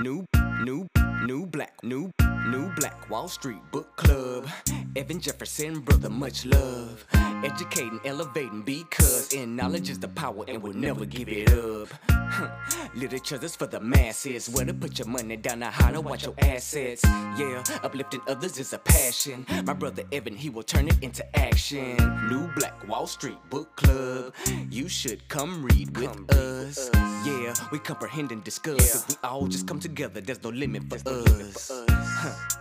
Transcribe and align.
New, 0.00 0.24
new, 0.62 0.86
new 1.24 1.44
black, 1.46 1.74
new, 1.82 2.08
new 2.46 2.72
black 2.76 3.10
Wall 3.10 3.26
Street 3.26 3.58
book 3.72 3.96
club. 3.96 4.46
Evan 4.94 5.18
Jefferson, 5.18 5.80
brother, 5.80 6.08
much 6.08 6.46
love. 6.46 7.04
Educating, 7.42 7.98
elevating, 8.04 8.62
because 8.62 9.32
in 9.32 9.56
knowledge 9.56 9.90
is 9.90 9.98
the 9.98 10.06
power 10.06 10.44
and 10.46 10.62
we'll 10.62 10.72
never 10.72 11.04
give 11.04 11.28
it 11.28 11.52
up. 11.52 11.88
Huh. 12.38 12.88
Literature 12.94 13.40
is 13.42 13.56
for 13.56 13.66
the 13.66 13.80
masses. 13.80 14.48
Where 14.48 14.64
to 14.64 14.72
put 14.72 14.96
your 14.96 15.08
money 15.08 15.36
down, 15.36 15.58
now 15.58 15.70
how 15.72 15.90
to 15.90 16.00
watch 16.00 16.24
your 16.24 16.36
assets. 16.38 17.02
Yeah, 17.36 17.64
uplifting 17.82 18.20
others 18.28 18.58
is 18.60 18.72
a 18.72 18.78
passion. 18.78 19.44
My 19.64 19.72
brother 19.72 20.04
Evan, 20.12 20.36
he 20.36 20.48
will 20.48 20.62
turn 20.62 20.86
it 20.86 21.02
into 21.02 21.24
action. 21.36 21.96
New 22.28 22.48
Black 22.54 22.86
Wall 22.86 23.08
Street 23.08 23.38
Book 23.50 23.74
Club. 23.74 24.34
You 24.70 24.88
should 24.88 25.26
come 25.28 25.64
read 25.64 25.96
with 25.96 26.32
us. 26.32 26.88
Yeah, 27.26 27.54
we 27.72 27.80
comprehend 27.80 28.30
and 28.30 28.44
discuss. 28.44 28.94
If 28.94 29.08
we 29.08 29.16
all 29.28 29.48
just 29.48 29.66
come 29.66 29.80
together, 29.80 30.20
there's 30.20 30.44
no 30.44 30.50
limit 30.50 30.84
for 30.88 30.96
us. 31.10 31.72
Huh. 31.90 32.58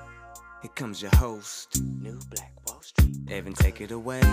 Here 0.63 0.71
comes 0.73 1.03
your 1.03 1.15
host, 1.17 1.79
New 2.01 2.19
Black 2.31 2.51
Wall 2.65 2.81
Street. 2.81 3.15
Evan, 3.29 3.53
take 3.53 3.79
it 3.81 3.91
away. 3.91 4.21
New 4.21 4.31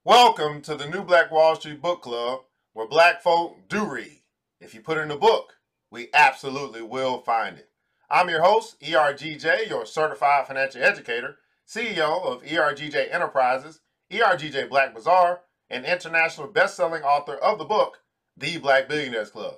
Welcome 0.07 0.61
to 0.61 0.75
the 0.75 0.87
New 0.87 1.03
Black 1.03 1.31
Wall 1.31 1.57
Street 1.57 1.81
Book 1.81 2.01
Club, 2.01 2.43
where 2.71 2.87
black 2.87 3.21
folk 3.21 3.67
do 3.67 3.83
read. 3.83 4.21
If 4.61 4.73
you 4.73 4.79
put 4.79 4.97
in 4.97 5.11
a 5.11 5.17
book, 5.17 5.55
we 5.91 6.07
absolutely 6.13 6.81
will 6.81 7.19
find 7.19 7.57
it. 7.57 7.67
I'm 8.09 8.29
your 8.29 8.41
host, 8.41 8.79
ERGJ, 8.79 9.67
your 9.67 9.85
certified 9.85 10.47
financial 10.47 10.81
educator, 10.81 11.39
CEO 11.67 12.23
of 12.23 12.41
ERGJ 12.43 13.13
Enterprises, 13.13 13.81
ERGJ 14.09 14.69
Black 14.69 14.95
Bazaar, 14.95 15.41
and 15.69 15.83
international 15.83 16.47
best-selling 16.47 17.03
author 17.03 17.35
of 17.35 17.57
the 17.57 17.65
book, 17.65 17.99
The 18.37 18.59
Black 18.59 18.87
Billionaires 18.87 19.31
Club. 19.31 19.55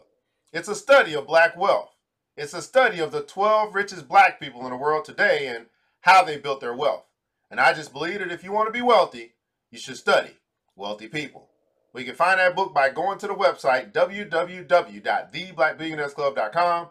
It's 0.52 0.68
a 0.68 0.74
study 0.74 1.13
of 1.13 1.27
black 1.27 1.55
wealth. 1.55 1.96
It's 2.35 2.55
a 2.55 2.63
study 2.63 2.98
of 3.02 3.12
the 3.12 3.21
12 3.21 3.76
richest 3.76 4.07
black 4.07 4.40
people 4.40 4.63
in 4.63 4.71
the 4.71 4.77
world 4.77 5.05
today 5.05 5.46
and 5.55 5.68
how 6.02 6.24
they 6.24 6.37
built 6.37 6.59
their 6.59 6.76
wealth. 6.76 7.05
And 7.52 7.59
I 7.59 7.76
just 7.76 7.93
believe 7.93 8.18
that 8.18 8.31
if 8.31 8.43
you 8.43 8.52
want 8.52 8.68
to 8.68 8.74
be 8.74 8.81
wealthy, 8.81 9.35
you 9.70 9.77
should 9.77 9.98
study 9.98 10.31
wealthy 10.80 11.08
people. 11.08 11.49
We 11.94 12.04
can 12.04 12.16
find 12.16 12.40
that 12.40 12.55
book 12.55 12.74
by 12.74 12.90
going 12.90 13.20
to 13.20 13.27
the 13.27 13.35
website 13.35 13.91
www.theblackbillionairesclub.com, 13.91 16.88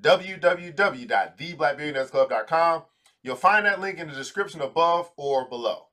www.theblackbillionairesclub.com. 0.00 2.82
You'll 3.22 3.36
find 3.36 3.66
that 3.66 3.80
link 3.80 3.98
in 3.98 4.08
the 4.08 4.14
description 4.14 4.60
above 4.60 5.10
or 5.16 5.48
below. 5.48 5.86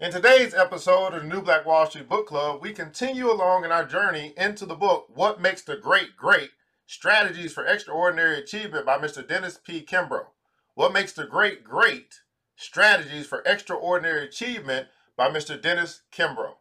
In 0.00 0.12
today's 0.12 0.54
episode 0.54 1.14
of 1.14 1.22
the 1.22 1.28
New 1.28 1.42
Black 1.42 1.66
Wall 1.66 1.84
Street 1.86 2.08
Book 2.08 2.28
Club, 2.28 2.62
we 2.62 2.72
continue 2.72 3.28
along 3.28 3.64
in 3.64 3.72
our 3.72 3.84
journey 3.84 4.32
into 4.36 4.64
the 4.64 4.76
book 4.76 5.08
What 5.12 5.40
Makes 5.40 5.62
the 5.62 5.74
Great 5.76 6.16
Great 6.16 6.50
Strategies 6.86 7.52
for 7.52 7.66
Extraordinary 7.66 8.38
Achievement 8.38 8.86
by 8.86 8.96
Mr. 8.96 9.26
Dennis 9.26 9.58
P. 9.58 9.84
Kimbro. 9.84 10.26
What 10.74 10.92
Makes 10.92 11.14
the 11.14 11.26
Great 11.26 11.64
Great 11.64 12.20
Strategies 12.54 13.26
for 13.26 13.42
Extraordinary 13.44 14.24
Achievement 14.24 14.86
by 15.18 15.28
Mr. 15.28 15.60
Dennis 15.60 16.02
Kimbro. 16.12 16.52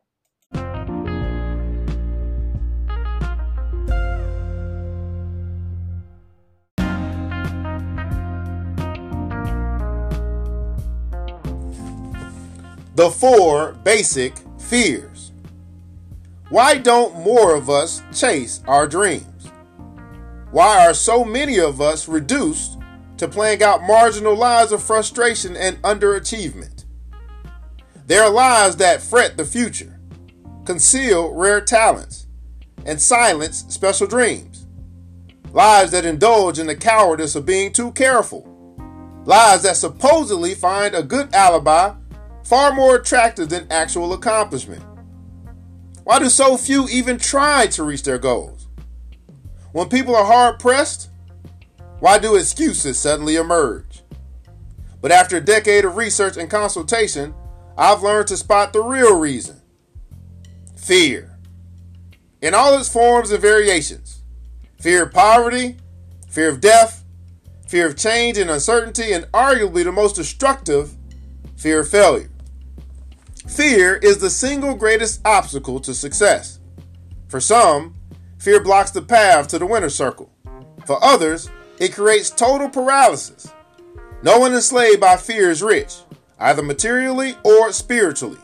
The 12.95 13.11
four 13.11 13.73
basic 13.83 14.33
fears. 14.57 15.31
Why 16.49 16.79
don't 16.79 17.13
more 17.19 17.55
of 17.55 17.69
us 17.69 18.01
chase 18.11 18.63
our 18.67 18.87
dreams? 18.87 19.51
Why 20.49 20.87
are 20.87 20.95
so 20.95 21.23
many 21.23 21.59
of 21.59 21.79
us 21.79 22.07
reduced 22.07 22.79
to 23.17 23.27
playing 23.27 23.61
out 23.61 23.83
marginal 23.83 24.35
lives 24.35 24.71
of 24.71 24.81
frustration 24.81 25.55
and 25.55 25.79
underachievement? 25.83 26.76
There 28.07 28.23
are 28.23 28.29
lives 28.29 28.77
that 28.77 29.01
fret 29.01 29.35
the 29.35 29.43
future, 29.43 29.99
conceal 30.63 31.33
rare 31.33 31.59
talents, 31.59 32.27
and 32.85 33.01
silence 33.01 33.65
special 33.67 34.07
dreams. 34.07 34.65
Lives 35.51 35.91
that 35.91 36.05
indulge 36.05 36.57
in 36.57 36.67
the 36.67 36.75
cowardice 36.75 37.35
of 37.35 37.45
being 37.45 37.73
too 37.73 37.91
careful. 37.91 38.47
Lives 39.25 39.63
that 39.63 39.75
supposedly 39.75 40.55
find 40.55 40.95
a 40.95 41.03
good 41.03 41.35
alibi 41.35 41.95
far 42.45 42.73
more 42.73 42.95
attractive 42.95 43.49
than 43.49 43.67
actual 43.69 44.13
accomplishment. 44.13 44.83
Why 46.05 46.19
do 46.19 46.29
so 46.29 46.55
few 46.55 46.87
even 46.87 47.17
try 47.17 47.67
to 47.67 47.83
reach 47.83 48.03
their 48.03 48.19
goals? 48.19 48.69
When 49.73 49.89
people 49.89 50.15
are 50.15 50.23
hard 50.23 50.59
pressed, 50.59 51.09
why 51.99 52.19
do 52.19 52.37
excuses 52.37 52.97
suddenly 52.97 53.35
emerge? 53.35 54.03
But 55.01 55.11
after 55.11 55.35
a 55.35 55.41
decade 55.41 55.83
of 55.83 55.97
research 55.97 56.37
and 56.37 56.49
consultation, 56.49 57.33
I've 57.77 58.01
learned 58.01 58.27
to 58.29 58.37
spot 58.37 58.73
the 58.73 58.81
real 58.81 59.19
reason 59.19 59.61
fear. 60.75 61.37
In 62.41 62.53
all 62.53 62.77
its 62.77 62.89
forms 62.89 63.31
and 63.31 63.41
variations 63.41 64.23
fear 64.79 65.03
of 65.03 65.11
poverty, 65.11 65.77
fear 66.29 66.49
of 66.49 66.61
death, 66.61 67.03
fear 67.67 67.87
of 67.87 67.97
change 67.97 68.37
and 68.37 68.49
uncertainty, 68.49 69.11
and 69.11 69.25
arguably 69.25 69.83
the 69.83 69.91
most 69.91 70.15
destructive, 70.15 70.95
fear 71.55 71.81
of 71.81 71.89
failure. 71.89 72.29
Fear 73.47 73.95
is 73.97 74.19
the 74.19 74.29
single 74.29 74.75
greatest 74.75 75.21
obstacle 75.25 75.79
to 75.81 75.93
success. 75.93 76.59
For 77.27 77.39
some, 77.39 77.95
fear 78.39 78.61
blocks 78.61 78.91
the 78.91 79.01
path 79.01 79.47
to 79.49 79.59
the 79.59 79.65
winner's 79.65 79.95
circle. 79.95 80.31
For 80.85 81.03
others, 81.03 81.49
it 81.79 81.93
creates 81.93 82.29
total 82.29 82.69
paralysis. 82.69 83.51
No 84.23 84.39
one 84.39 84.53
enslaved 84.53 85.01
by 85.01 85.17
fear 85.17 85.49
is 85.51 85.61
rich, 85.61 85.97
either 86.39 86.61
materially 86.61 87.35
or 87.43 87.71
spiritually. 87.71 88.39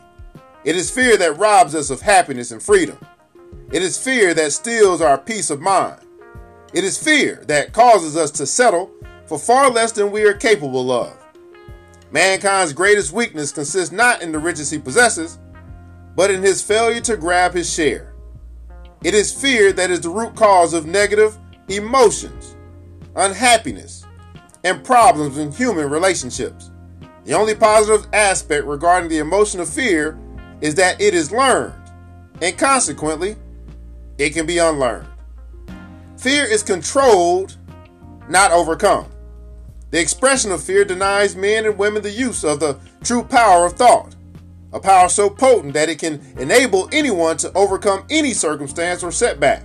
It 0.64 0.76
is 0.76 0.90
fear 0.90 1.16
that 1.16 1.36
robs 1.38 1.74
us 1.74 1.90
of 1.90 2.00
happiness 2.00 2.50
and 2.50 2.62
freedom. 2.62 2.98
It 3.72 3.82
is 3.82 4.02
fear 4.02 4.34
that 4.34 4.52
steals 4.52 5.00
our 5.00 5.18
peace 5.18 5.50
of 5.50 5.60
mind. 5.60 6.00
It 6.72 6.84
is 6.84 6.98
fear 6.98 7.44
that 7.46 7.72
causes 7.72 8.16
us 8.16 8.30
to 8.32 8.46
settle 8.46 8.90
for 9.26 9.38
far 9.38 9.70
less 9.70 9.92
than 9.92 10.10
we 10.10 10.24
are 10.24 10.34
capable 10.34 10.90
of. 10.90 11.16
Mankind's 12.10 12.72
greatest 12.72 13.12
weakness 13.12 13.52
consists 13.52 13.92
not 13.92 14.22
in 14.22 14.32
the 14.32 14.38
riches 14.38 14.70
he 14.70 14.78
possesses, 14.78 15.38
but 16.16 16.30
in 16.30 16.42
his 16.42 16.62
failure 16.62 17.00
to 17.00 17.16
grab 17.16 17.54
his 17.54 17.72
share. 17.72 18.14
It 19.02 19.14
is 19.14 19.32
fear 19.32 19.72
that 19.72 19.90
is 19.90 20.00
the 20.00 20.08
root 20.08 20.34
cause 20.34 20.72
of 20.72 20.86
negative 20.86 21.36
emotions, 21.68 22.56
unhappiness, 23.16 24.06
and 24.62 24.84
problems 24.84 25.38
in 25.38 25.52
human 25.52 25.90
relationships. 25.90 26.70
The 27.24 27.32
only 27.32 27.54
positive 27.54 28.06
aspect 28.12 28.66
regarding 28.66 29.08
the 29.08 29.18
emotion 29.18 29.60
of 29.60 29.68
fear 29.68 30.18
is 30.60 30.74
that 30.74 31.00
it 31.00 31.14
is 31.14 31.32
learned, 31.32 31.72
and 32.42 32.56
consequently, 32.58 33.36
it 34.18 34.30
can 34.30 34.46
be 34.46 34.58
unlearned. 34.58 35.08
Fear 36.18 36.44
is 36.44 36.62
controlled, 36.62 37.56
not 38.28 38.52
overcome. 38.52 39.06
The 39.90 40.00
expression 40.00 40.52
of 40.52 40.62
fear 40.62 40.84
denies 40.84 41.34
men 41.34 41.64
and 41.64 41.78
women 41.78 42.02
the 42.02 42.10
use 42.10 42.44
of 42.44 42.60
the 42.60 42.78
true 43.02 43.22
power 43.22 43.64
of 43.64 43.74
thought, 43.74 44.14
a 44.72 44.80
power 44.80 45.08
so 45.08 45.30
potent 45.30 45.72
that 45.74 45.88
it 45.88 45.98
can 45.98 46.20
enable 46.38 46.88
anyone 46.92 47.36
to 47.38 47.52
overcome 47.54 48.04
any 48.10 48.34
circumstance 48.34 49.02
or 49.02 49.12
setback. 49.12 49.62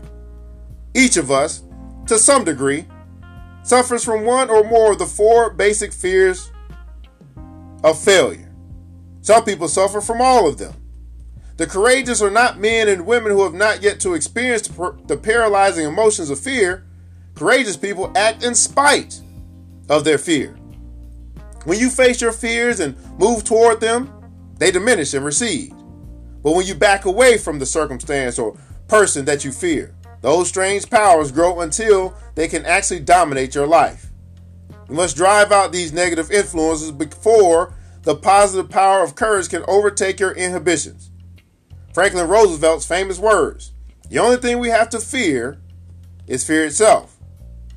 Each 0.94 1.18
of 1.18 1.30
us, 1.30 1.64
to 2.08 2.18
some 2.18 2.46
degree, 2.46 2.86
suffers 3.64 4.04
from 4.04 4.24
one 4.24 4.50
or 4.50 4.64
more 4.64 4.94
of 4.94 5.00
the 5.00 5.06
four 5.06 5.50
basic 5.50 5.92
fears 5.92 6.52
of 7.84 8.00
failure. 8.00 8.52
Some 9.22 9.44
people 9.44 9.68
suffer 9.68 10.02
from 10.02 10.22
all 10.22 10.48
of 10.48 10.58
them. 10.58 10.74
The 11.58 11.68
courageous 11.68 12.22
are 12.22 12.32
not 12.32 12.60
men 12.60 12.88
and 12.88 13.06
women 13.06 13.32
who 13.32 13.44
have 13.44 13.54
not 13.54 13.82
yet 13.82 14.00
to 14.02 14.14
experience 14.14 14.68
the 14.68 15.20
paralyzing 15.22 15.86
emotions 15.86 16.30
of 16.30 16.40
fear. 16.40 16.86
Courageous 17.36 17.76
people 17.76 18.12
act 18.16 18.44
in 18.44 18.56
spite 18.56 19.20
of 19.90 20.04
their 20.06 20.18
fear. 20.18 20.56
When 21.66 21.78
you 21.78 21.90
face 21.90 22.22
your 22.22 22.32
fears 22.32 22.80
and 22.80 22.96
move 23.20 23.44
toward 23.44 23.82
them, 23.82 24.10
they 24.58 24.72
diminish 24.72 25.14
and 25.14 25.26
recede. 25.26 25.74
But 26.42 26.54
when 26.54 26.66
you 26.66 26.76
back 26.76 27.06
away 27.06 27.38
from 27.38 27.60
the 27.60 27.66
circumstance 27.66 28.40
or 28.40 28.58
person 28.88 29.26
that 29.26 29.44
you 29.44 29.52
fear, 29.52 29.94
those 30.22 30.48
strange 30.48 30.90
powers 30.90 31.32
grow 31.32 31.60
until 31.62 32.16
they 32.36 32.48
can 32.48 32.66
actually 32.66 33.02
dominate 33.02 33.56
your 33.56 33.68
life. 33.68 34.09
You 34.90 34.96
must 34.96 35.16
drive 35.16 35.52
out 35.52 35.72
these 35.72 35.94
negative 35.94 36.32
influences 36.32 36.92
before 36.92 37.76
the 38.04 38.16
positive 38.16 38.72
power 38.72 39.04
of 39.04 39.16
courage 39.16 39.50
can 39.50 39.64
overtake 39.68 40.20
your 40.20 40.32
inhibitions. 40.32 41.12
Franklin 41.94 42.28
Roosevelt's 42.28 42.88
famous 42.88 43.20
words 43.20 43.74
The 44.10 44.20
only 44.20 44.38
thing 44.38 44.58
we 44.58 44.70
have 44.70 44.90
to 44.90 45.00
fear 45.00 45.60
is 46.28 46.44
fear 46.44 46.66
itself 46.66 47.18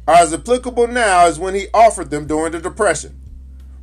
are 0.08 0.14
as 0.14 0.32
applicable 0.32 0.86
now 0.86 1.26
as 1.26 1.38
when 1.38 1.54
he 1.54 1.68
offered 1.72 2.10
them 2.10 2.26
during 2.26 2.52
the 2.52 2.60
Depression. 2.60 3.20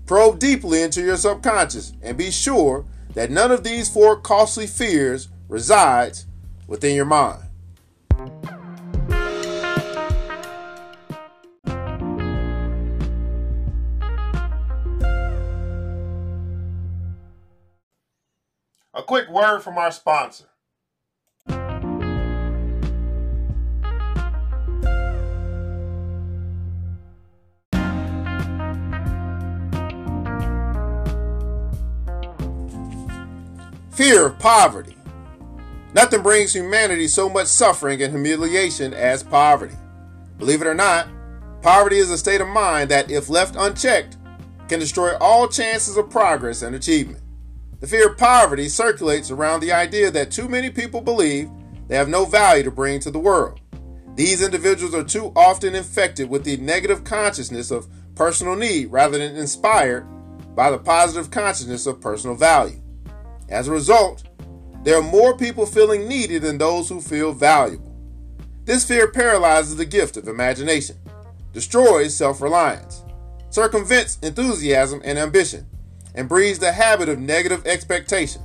Probe 0.06 0.40
deeply 0.40 0.81
into 0.81 1.02
your 1.02 1.18
subconscious 1.18 1.94
and 2.02 2.18
be 2.18 2.31
sure 2.31 2.86
that 3.14 3.31
none 3.31 3.52
of 3.52 3.64
these 3.64 3.90
four 3.90 4.20
costly 4.20 4.66
fears 4.66 5.30
resides 5.48 6.26
within 6.68 6.96
your 6.96 7.06
mind. 7.06 7.44
A 19.00 19.01
quick 19.01 19.30
word 19.30 19.62
from 19.62 19.78
our 19.78 19.92
sponsor. 19.92 20.44
Fear 33.92 34.25
of 34.25 34.38
poverty. 34.38 34.98
Nothing 35.94 36.22
brings 36.22 36.54
humanity 36.54 37.07
so 37.07 37.30
much 37.30 37.48
suffering 37.48 38.02
and 38.02 38.12
humiliation 38.12 38.94
as 38.94 39.24
poverty. 39.24 39.75
Believe 40.38 40.62
it 40.62 40.68
or 40.68 40.74
not, 40.74 41.07
poverty 41.62 42.00
is 42.00 42.12
a 42.12 42.18
state 42.18 42.42
of 42.42 42.50
mind 42.50 42.92
that, 42.92 43.10
if 43.10 43.30
left 43.30 43.56
unchecked, 43.57 44.18
can 44.68 44.81
destroy 44.81 45.16
all 45.19 45.48
chances 45.48 45.95
of 45.95 46.10
progress 46.10 46.62
and 46.62 46.75
achievement. 46.75 47.19
The 47.80 47.88
fear 47.88 48.10
of 48.10 48.18
poverty 48.18 48.68
circulates 48.68 49.31
around 49.31 49.62
the 49.62 49.72
idea 49.72 50.12
that 50.12 50.31
too 50.31 50.50
many 50.50 50.70
people 50.70 51.00
believe 51.00 51.50
they 51.88 51.96
have 51.96 52.10
no 52.10 52.26
value 52.26 52.64
to 52.64 52.72
bring 52.72 53.00
to 53.00 53.12
the 53.12 53.20
world. 53.20 53.62
These 54.16 54.42
individuals 54.42 54.94
are 54.94 55.04
too 55.04 55.31
often 55.36 55.76
infected 55.76 56.30
with 56.30 56.44
the 56.44 56.58
negative 56.58 57.06
consciousness 57.06 57.72
of 57.72 57.88
personal 58.16 58.58
need 58.58 58.88
rather 58.92 59.18
than 59.18 59.38
inspired 59.38 60.06
by 60.56 60.70
the 60.70 60.78
positive 60.78 61.31
consciousness 61.31 61.86
of 61.86 62.02
personal 62.02 62.36
value. 62.36 62.81
As 63.48 63.70
a 63.70 63.72
result, 63.72 64.24
there 64.84 64.98
are 64.98 65.02
more 65.02 65.38
people 65.38 65.66
feeling 65.66 66.08
needed 66.08 66.42
than 66.42 66.58
those 66.58 66.90
who 66.90 67.00
feel 67.00 67.31
valuable. 67.31 67.96
This 68.66 68.86
fear 68.86 69.10
paralyzes 69.10 69.78
the 69.78 69.86
gift 69.86 70.18
of 70.18 70.28
imagination, 70.28 70.98
destroys 71.54 72.16
self 72.16 72.42
reliance, 72.42 73.04
circumvents 73.50 74.20
enthusiasm 74.22 75.02
and 75.06 75.18
ambition, 75.18 75.66
and 76.15 76.29
breeds 76.29 76.59
the 76.59 76.73
habit 76.73 77.09
of 77.09 77.19
negative 77.19 77.65
expectation. 77.65 78.41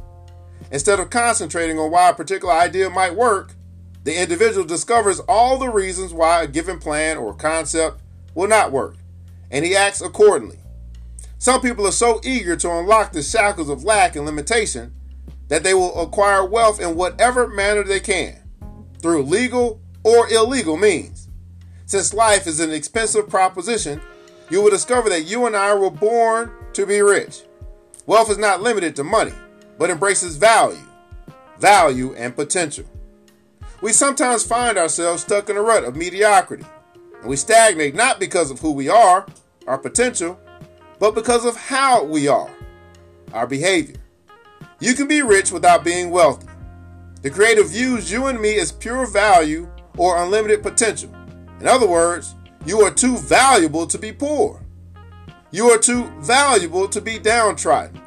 Instead 0.70 1.00
of 1.00 1.10
concentrating 1.10 1.78
on 1.78 1.90
why 1.90 2.08
a 2.08 2.14
particular 2.14 2.52
idea 2.52 2.90
might 2.90 3.14
work, 3.14 3.54
the 4.04 4.20
individual 4.20 4.66
discovers 4.66 5.20
all 5.20 5.58
the 5.58 5.70
reasons 5.70 6.12
why 6.12 6.42
a 6.42 6.46
given 6.46 6.78
plan 6.78 7.16
or 7.16 7.34
concept 7.34 8.00
will 8.34 8.48
not 8.48 8.72
work, 8.72 8.96
and 9.50 9.64
he 9.64 9.74
acts 9.74 10.00
accordingly. 10.00 10.58
Some 11.38 11.60
people 11.60 11.86
are 11.86 11.92
so 11.92 12.20
eager 12.24 12.56
to 12.56 12.70
unlock 12.70 13.12
the 13.12 13.22
shackles 13.22 13.68
of 13.68 13.84
lack 13.84 14.16
and 14.16 14.26
limitation 14.26 14.94
that 15.48 15.62
they 15.62 15.74
will 15.74 16.00
acquire 16.00 16.44
wealth 16.44 16.80
in 16.80 16.96
whatever 16.96 17.48
manner 17.48 17.82
they 17.82 18.00
can, 18.00 18.42
through 19.00 19.22
legal 19.22 19.80
or 20.02 20.28
illegal 20.28 20.76
means. 20.76 21.28
Since 21.86 22.14
life 22.14 22.46
is 22.46 22.60
an 22.60 22.70
expensive 22.70 23.28
proposition, 23.28 24.00
you 24.50 24.62
will 24.62 24.70
discover 24.70 25.08
that 25.10 25.22
you 25.22 25.46
and 25.46 25.54
I 25.54 25.74
were 25.74 25.90
born 25.90 26.50
to 26.72 26.86
be 26.86 27.00
rich. 27.00 27.42
Wealth 28.06 28.30
is 28.30 28.38
not 28.38 28.60
limited 28.60 28.94
to 28.96 29.04
money, 29.04 29.32
but 29.78 29.88
embraces 29.88 30.36
value, 30.36 30.78
value, 31.58 32.14
and 32.14 32.36
potential. 32.36 32.84
We 33.80 33.92
sometimes 33.92 34.44
find 34.44 34.76
ourselves 34.76 35.22
stuck 35.22 35.48
in 35.48 35.56
a 35.56 35.62
rut 35.62 35.84
of 35.84 35.96
mediocrity, 35.96 36.66
and 37.20 37.30
we 37.30 37.36
stagnate 37.36 37.94
not 37.94 38.20
because 38.20 38.50
of 38.50 38.60
who 38.60 38.72
we 38.72 38.90
are, 38.90 39.26
our 39.66 39.78
potential, 39.78 40.38
but 40.98 41.14
because 41.14 41.46
of 41.46 41.56
how 41.56 42.04
we 42.04 42.28
are, 42.28 42.50
our 43.32 43.46
behavior. 43.46 43.96
You 44.80 44.94
can 44.94 45.08
be 45.08 45.22
rich 45.22 45.50
without 45.50 45.82
being 45.82 46.10
wealthy. 46.10 46.48
The 47.22 47.30
Creator 47.30 47.64
views 47.64 48.12
you 48.12 48.26
and 48.26 48.38
me 48.38 48.58
as 48.58 48.70
pure 48.70 49.06
value 49.06 49.66
or 49.96 50.22
unlimited 50.22 50.62
potential. 50.62 51.10
In 51.58 51.66
other 51.66 51.88
words, 51.88 52.34
you 52.66 52.80
are 52.80 52.90
too 52.90 53.16
valuable 53.16 53.86
to 53.86 53.98
be 53.98 54.12
poor. 54.12 54.63
You 55.54 55.70
are 55.70 55.78
too 55.78 56.06
valuable 56.18 56.88
to 56.88 57.00
be 57.00 57.16
downtrodden. 57.16 58.00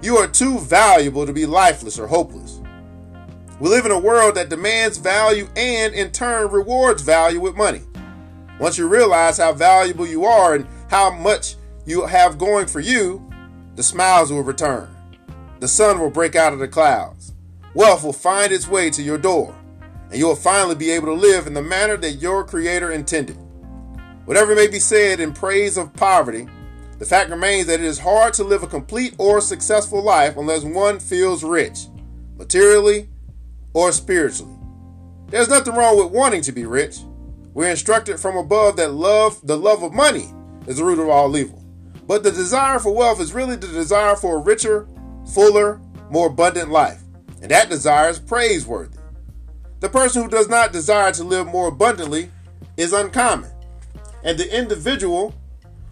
You 0.00 0.16
are 0.16 0.26
too 0.26 0.58
valuable 0.58 1.26
to 1.26 1.34
be 1.34 1.44
lifeless 1.44 1.98
or 1.98 2.06
hopeless. 2.06 2.62
We 3.60 3.68
live 3.68 3.84
in 3.84 3.90
a 3.90 3.98
world 3.98 4.36
that 4.36 4.48
demands 4.48 4.96
value 4.96 5.48
and, 5.54 5.92
in 5.92 6.12
turn, 6.12 6.50
rewards 6.50 7.02
value 7.02 7.40
with 7.40 7.56
money. 7.56 7.82
Once 8.58 8.78
you 8.78 8.88
realize 8.88 9.36
how 9.36 9.52
valuable 9.52 10.06
you 10.06 10.24
are 10.24 10.54
and 10.54 10.66
how 10.88 11.10
much 11.10 11.56
you 11.84 12.06
have 12.06 12.38
going 12.38 12.66
for 12.66 12.80
you, 12.80 13.22
the 13.74 13.82
smiles 13.82 14.32
will 14.32 14.40
return. 14.40 14.88
The 15.60 15.68
sun 15.68 16.00
will 16.00 16.08
break 16.08 16.36
out 16.36 16.54
of 16.54 16.58
the 16.58 16.68
clouds. 16.68 17.34
Wealth 17.74 18.02
will 18.02 18.14
find 18.14 18.50
its 18.50 18.66
way 18.66 18.88
to 18.92 19.02
your 19.02 19.18
door, 19.18 19.54
and 20.08 20.18
you 20.18 20.26
will 20.26 20.36
finally 20.36 20.74
be 20.74 20.90
able 20.92 21.08
to 21.08 21.12
live 21.12 21.46
in 21.46 21.52
the 21.52 21.60
manner 21.60 21.98
that 21.98 22.12
your 22.12 22.44
Creator 22.44 22.92
intended. 22.92 23.36
Whatever 24.24 24.54
may 24.54 24.68
be 24.68 24.80
said 24.80 25.20
in 25.20 25.34
praise 25.34 25.76
of 25.76 25.92
poverty, 25.92 26.48
the 26.98 27.06
fact 27.06 27.30
remains 27.30 27.66
that 27.66 27.80
it 27.80 27.86
is 27.86 28.00
hard 28.00 28.34
to 28.34 28.44
live 28.44 28.62
a 28.62 28.66
complete 28.66 29.14
or 29.18 29.40
successful 29.40 30.02
life 30.02 30.36
unless 30.36 30.64
one 30.64 30.98
feels 30.98 31.44
rich, 31.44 31.86
materially 32.36 33.08
or 33.72 33.92
spiritually. 33.92 34.56
There's 35.28 35.48
nothing 35.48 35.74
wrong 35.74 35.96
with 35.96 36.12
wanting 36.12 36.42
to 36.42 36.52
be 36.52 36.64
rich. 36.66 36.98
We're 37.54 37.70
instructed 37.70 38.18
from 38.18 38.36
above 38.36 38.76
that 38.76 38.92
love, 38.92 39.40
the 39.46 39.56
love 39.56 39.82
of 39.82 39.92
money, 39.92 40.28
is 40.66 40.78
the 40.78 40.84
root 40.84 40.98
of 40.98 41.08
all 41.08 41.36
evil. 41.36 41.62
But 42.06 42.22
the 42.22 42.32
desire 42.32 42.78
for 42.78 42.94
wealth 42.94 43.20
is 43.20 43.34
really 43.34 43.56
the 43.56 43.68
desire 43.68 44.16
for 44.16 44.36
a 44.36 44.40
richer, 44.40 44.88
fuller, 45.32 45.80
more 46.10 46.28
abundant 46.28 46.70
life. 46.70 47.02
And 47.42 47.50
that 47.50 47.68
desire 47.68 48.08
is 48.08 48.18
praiseworthy. 48.18 48.98
The 49.80 49.88
person 49.88 50.22
who 50.22 50.28
does 50.28 50.48
not 50.48 50.72
desire 50.72 51.12
to 51.12 51.22
live 51.22 51.46
more 51.46 51.68
abundantly 51.68 52.30
is 52.76 52.92
uncommon. 52.92 53.50
And 54.24 54.38
the 54.38 54.56
individual 54.56 55.34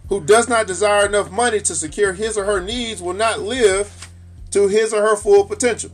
who 0.09 0.21
does 0.21 0.47
not 0.47 0.67
desire 0.67 1.05
enough 1.05 1.31
money 1.31 1.59
to 1.59 1.75
secure 1.75 2.13
his 2.13 2.37
or 2.37 2.45
her 2.45 2.61
needs 2.61 3.01
will 3.01 3.13
not 3.13 3.41
live 3.41 4.09
to 4.51 4.67
his 4.67 4.93
or 4.93 5.01
her 5.01 5.15
full 5.15 5.45
potential. 5.45 5.91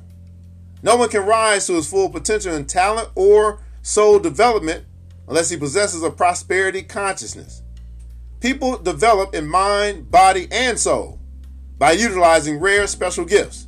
No 0.81 0.97
one 0.97 1.09
can 1.09 1.25
rise 1.25 1.67
to 1.67 1.73
his 1.73 1.89
full 1.89 2.09
potential 2.09 2.53
in 2.53 2.65
talent 2.65 3.09
or 3.15 3.59
soul 3.81 4.19
development 4.19 4.85
unless 5.27 5.49
he 5.49 5.57
possesses 5.57 6.03
a 6.03 6.09
prosperity 6.09 6.83
consciousness. 6.83 7.61
People 8.39 8.77
develop 8.77 9.33
in 9.33 9.47
mind, 9.47 10.11
body, 10.11 10.47
and 10.51 10.77
soul 10.77 11.19
by 11.77 11.93
utilizing 11.93 12.59
rare 12.59 12.85
special 12.87 13.25
gifts. 13.25 13.67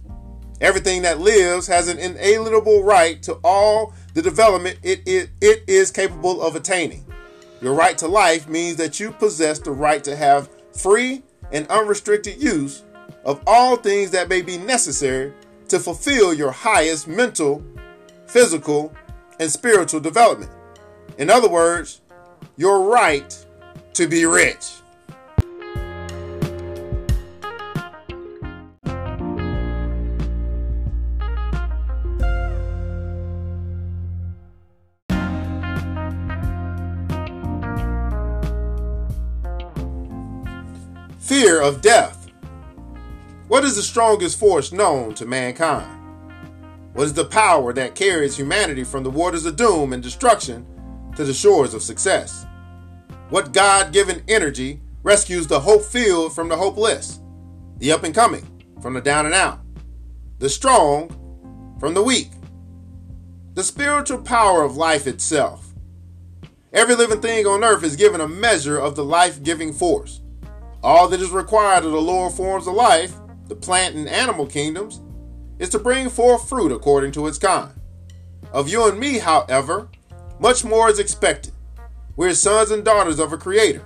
Everything 0.61 1.01
that 1.01 1.19
lives 1.19 1.67
has 1.67 1.87
an 1.87 1.97
inalienable 1.97 2.83
right 2.83 3.21
to 3.23 3.39
all 3.43 3.93
the 4.13 4.21
development 4.21 4.79
it, 4.83 5.01
it, 5.05 5.29
it 5.41 5.63
is 5.67 5.91
capable 5.91 6.41
of 6.41 6.55
attaining. 6.55 7.05
Your 7.61 7.73
right 7.73 7.97
to 7.99 8.07
life 8.07 8.47
means 8.47 8.77
that 8.77 8.99
you 8.99 9.11
possess 9.11 9.59
the 9.59 9.71
right 9.71 10.03
to 10.03 10.15
have 10.15 10.49
free 10.73 11.23
and 11.51 11.67
unrestricted 11.67 12.41
use 12.41 12.83
of 13.23 13.41
all 13.47 13.75
things 13.77 14.11
that 14.11 14.29
may 14.29 14.41
be 14.41 14.57
necessary 14.57 15.33
to 15.69 15.79
fulfill 15.79 16.33
your 16.33 16.51
highest 16.51 17.07
mental, 17.07 17.63
physical, 18.27 18.93
and 19.39 19.49
spiritual 19.49 19.99
development. 19.99 20.51
In 21.17 21.29
other 21.29 21.49
words, 21.49 22.01
your 22.57 22.89
right 22.89 23.45
to 23.93 24.07
be 24.07 24.25
rich. 24.25 24.73
Fear 41.37 41.59
of 41.59 41.81
death. 41.81 42.31
What 43.49 43.65
is 43.65 43.75
the 43.75 43.81
strongest 43.81 44.39
force 44.39 44.71
known 44.71 45.13
to 45.15 45.25
mankind? 45.25 46.01
What 46.93 47.03
is 47.03 47.13
the 47.13 47.25
power 47.25 47.73
that 47.73 47.93
carries 47.93 48.37
humanity 48.37 48.85
from 48.85 49.03
the 49.03 49.09
waters 49.09 49.45
of 49.45 49.57
doom 49.57 49.91
and 49.91 50.01
destruction 50.01 50.65
to 51.17 51.25
the 51.25 51.33
shores 51.33 51.73
of 51.73 51.83
success? 51.83 52.45
What 53.31 53.51
God 53.51 53.91
given 53.91 54.23
energy 54.29 54.79
rescues 55.03 55.45
the 55.45 55.59
hope 55.59 55.83
filled 55.83 56.33
from 56.33 56.47
the 56.47 56.55
hopeless, 56.55 57.19
the 57.79 57.91
up 57.91 58.05
and 58.05 58.15
coming 58.15 58.47
from 58.81 58.93
the 58.93 59.01
down 59.01 59.25
and 59.25 59.35
out, 59.35 59.59
the 60.39 60.47
strong 60.47 61.09
from 61.81 61.95
the 61.95 62.01
weak, 62.01 62.31
the 63.55 63.63
spiritual 63.63 64.19
power 64.19 64.63
of 64.63 64.77
life 64.77 65.05
itself? 65.05 65.73
Every 66.71 66.95
living 66.95 67.19
thing 67.19 67.45
on 67.45 67.61
earth 67.61 67.83
is 67.83 67.97
given 67.97 68.21
a 68.21 68.27
measure 68.27 68.77
of 68.77 68.95
the 68.95 69.03
life 69.03 69.43
giving 69.43 69.73
force. 69.73 70.21
All 70.85 71.07
that 71.07 71.19
is 71.19 71.31
required 71.31 71.83
of 71.83 71.91
the 71.91 71.99
lower 71.99 72.29
forms 72.29 72.67
of 72.67 72.75
life, 72.75 73.15
the 73.47 73.55
plant 73.55 73.95
and 73.95 74.07
animal 74.07 74.45
kingdoms, 74.45 75.01
is 75.57 75.69
to 75.69 75.79
bring 75.79 76.11
forth 76.11 76.47
fruit 76.47 76.71
according 76.71 77.11
to 77.13 77.25
its 77.25 77.39
kind. 77.39 77.73
Of 78.53 78.69
you 78.69 78.87
and 78.87 78.99
me, 78.99 79.17
however, 79.17 79.89
much 80.39 80.63
more 80.63 80.87
is 80.87 80.99
expected. 80.99 81.53
We're 82.15 82.35
sons 82.35 82.69
and 82.69 82.85
daughters 82.85 83.17
of 83.17 83.33
a 83.33 83.37
creator. 83.37 83.83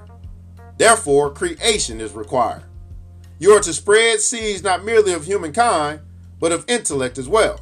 Therefore, 0.78 1.32
creation 1.32 2.02
is 2.02 2.12
required. 2.12 2.64
You 3.40 3.52
are 3.52 3.62
to 3.62 3.74
spread 3.74 4.20
seeds 4.20 4.62
not 4.62 4.84
merely 4.84 5.14
of 5.14 5.24
humankind, 5.24 6.02
but 6.38 6.52
of 6.52 6.66
intellect 6.68 7.18
as 7.18 7.30
well. 7.30 7.62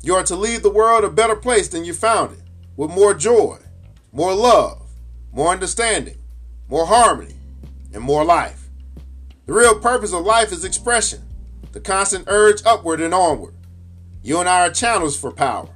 You 0.00 0.14
are 0.14 0.24
to 0.24 0.34
leave 0.34 0.62
the 0.62 0.70
world 0.70 1.04
a 1.04 1.10
better 1.10 1.36
place 1.36 1.68
than 1.68 1.84
you 1.84 1.92
found 1.92 2.38
it, 2.38 2.44
with 2.78 2.90
more 2.90 3.12
joy, 3.12 3.58
more 4.12 4.32
love, 4.32 4.88
more 5.30 5.52
understanding, 5.52 6.16
more 6.70 6.86
harmony, 6.86 7.34
and 7.92 8.02
more 8.02 8.24
life. 8.24 8.60
The 9.52 9.58
real 9.58 9.78
purpose 9.78 10.14
of 10.14 10.24
life 10.24 10.50
is 10.50 10.64
expression, 10.64 11.20
the 11.72 11.80
constant 11.80 12.24
urge 12.26 12.62
upward 12.64 13.02
and 13.02 13.12
onward. 13.12 13.52
You 14.22 14.40
and 14.40 14.48
I 14.48 14.66
are 14.66 14.70
channels 14.70 15.14
for 15.14 15.30
power. 15.30 15.68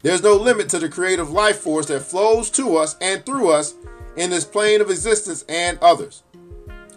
There's 0.00 0.24
no 0.24 0.34
limit 0.34 0.68
to 0.70 0.80
the 0.80 0.88
creative 0.88 1.30
life 1.30 1.58
force 1.58 1.86
that 1.86 2.00
flows 2.00 2.50
to 2.50 2.76
us 2.76 2.96
and 3.00 3.24
through 3.24 3.52
us 3.52 3.74
in 4.16 4.30
this 4.30 4.44
plane 4.44 4.80
of 4.80 4.90
existence 4.90 5.44
and 5.48 5.78
others. 5.78 6.24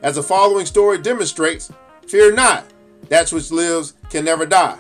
As 0.02 0.16
the 0.16 0.24
following 0.24 0.66
story 0.66 0.98
demonstrates, 0.98 1.72
fear 2.08 2.34
not, 2.34 2.66
that 3.10 3.32
which 3.32 3.52
lives 3.52 3.94
can 4.10 4.26
never 4.26 4.48
die. 4.48 4.80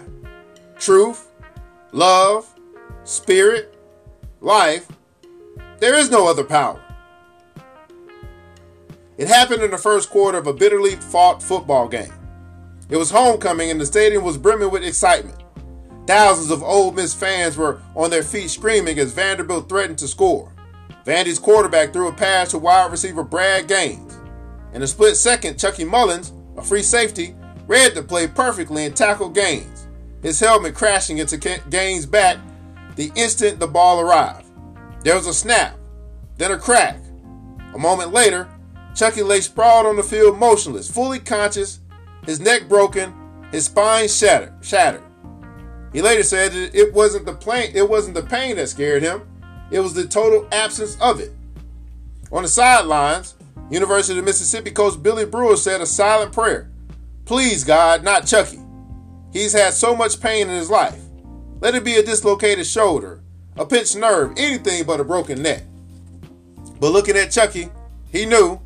Truth, 0.79 1.29
love, 1.91 2.51
spirit, 3.03 3.77
life, 4.41 4.87
there 5.77 5.93
is 5.93 6.09
no 6.09 6.27
other 6.27 6.43
power. 6.43 6.81
It 9.17 9.27
happened 9.27 9.63
in 9.63 9.71
the 9.71 9.77
first 9.77 10.09
quarter 10.09 10.37
of 10.37 10.47
a 10.47 10.53
bitterly 10.53 10.95
fought 10.95 11.41
football 11.41 11.87
game. 11.87 12.13
It 12.89 12.97
was 12.97 13.11
homecoming 13.11 13.71
and 13.71 13.79
the 13.79 13.85
stadium 13.85 14.23
was 14.23 14.37
brimming 14.37 14.71
with 14.71 14.83
excitement. 14.83 15.43
Thousands 16.05 16.51
of 16.51 16.61
Ole 16.61 16.91
Miss 16.91 17.13
fans 17.13 17.57
were 17.57 17.81
on 17.95 18.11
their 18.11 18.23
feet 18.23 18.49
screaming 18.49 18.99
as 18.99 19.13
Vanderbilt 19.13 19.69
threatened 19.69 19.97
to 19.99 20.07
score. 20.07 20.53
Vandy's 21.05 21.39
quarterback 21.39 21.93
threw 21.93 22.07
a 22.07 22.13
pass 22.13 22.51
to 22.51 22.59
wide 22.59 22.91
receiver 22.91 23.23
Brad 23.23 23.67
Gaines. 23.67 24.19
In 24.73 24.81
a 24.81 24.87
split 24.87 25.15
second, 25.15 25.57
Chucky 25.57 25.85
Mullins, 25.85 26.33
a 26.57 26.61
free 26.61 26.83
safety, 26.83 27.35
read 27.67 27.95
the 27.95 28.03
play 28.03 28.27
perfectly 28.27 28.85
and 28.85 28.95
tackled 28.95 29.33
Gaines, 29.33 29.87
his 30.21 30.39
helmet 30.39 30.75
crashing 30.75 31.19
into 31.19 31.37
Gaines' 31.37 32.05
back 32.05 32.37
the 32.95 33.11
instant 33.15 33.59
the 33.59 33.67
ball 33.67 33.99
arrived. 33.99 34.47
There 35.03 35.15
was 35.15 35.27
a 35.27 35.33
snap, 35.33 35.77
then 36.37 36.51
a 36.51 36.57
crack. 36.57 36.99
A 37.73 37.77
moment 37.77 38.13
later, 38.13 38.47
Chucky 38.95 39.23
lay 39.23 39.41
sprawled 39.41 39.85
on 39.85 39.97
the 39.97 40.03
field 40.03 40.39
motionless, 40.39 40.89
fully 40.89 41.19
conscious, 41.19 41.79
his 42.25 42.39
neck 42.39 42.69
broken, 42.69 43.13
his 43.51 43.65
spine 43.65 44.07
shattered. 44.07 44.53
shattered. 44.61 45.03
He 45.93 46.01
later 46.01 46.23
said 46.23 46.53
that 46.53 46.73
it 46.73 46.93
wasn't 46.93 47.25
the 47.25 47.33
pain, 47.33 47.71
it 47.73 47.89
wasn't 47.89 48.15
the 48.15 48.23
pain 48.23 48.55
that 48.55 48.69
scared 48.69 49.03
him. 49.03 49.21
It 49.71 49.79
was 49.79 49.93
the 49.93 50.07
total 50.07 50.47
absence 50.51 50.97
of 51.01 51.19
it. 51.19 51.31
On 52.31 52.43
the 52.43 52.49
sidelines, 52.49 53.35
University 53.69 54.17
of 54.19 54.25
Mississippi 54.25 54.71
coach 54.71 55.01
Billy 55.01 55.25
Brewer 55.25 55.57
said 55.57 55.81
a 55.81 55.85
silent 55.85 56.33
prayer. 56.33 56.69
Please, 57.25 57.63
God, 57.63 58.03
not 58.03 58.27
Chucky. 58.27 58.59
He's 59.33 59.53
had 59.53 59.73
so 59.73 59.95
much 59.95 60.21
pain 60.21 60.49
in 60.49 60.55
his 60.55 60.69
life. 60.69 61.01
Let 61.61 61.75
it 61.75 61.83
be 61.83 61.95
a 61.95 62.03
dislocated 62.03 62.67
shoulder, 62.67 63.23
a 63.55 63.65
pinched 63.65 63.95
nerve, 63.95 64.33
anything 64.37 64.83
but 64.85 64.99
a 64.99 65.03
broken 65.03 65.41
neck. 65.41 65.63
But 66.79 66.91
looking 66.91 67.17
at 67.17 67.31
Chucky, 67.31 67.69
he 68.11 68.25
knew. 68.25 68.59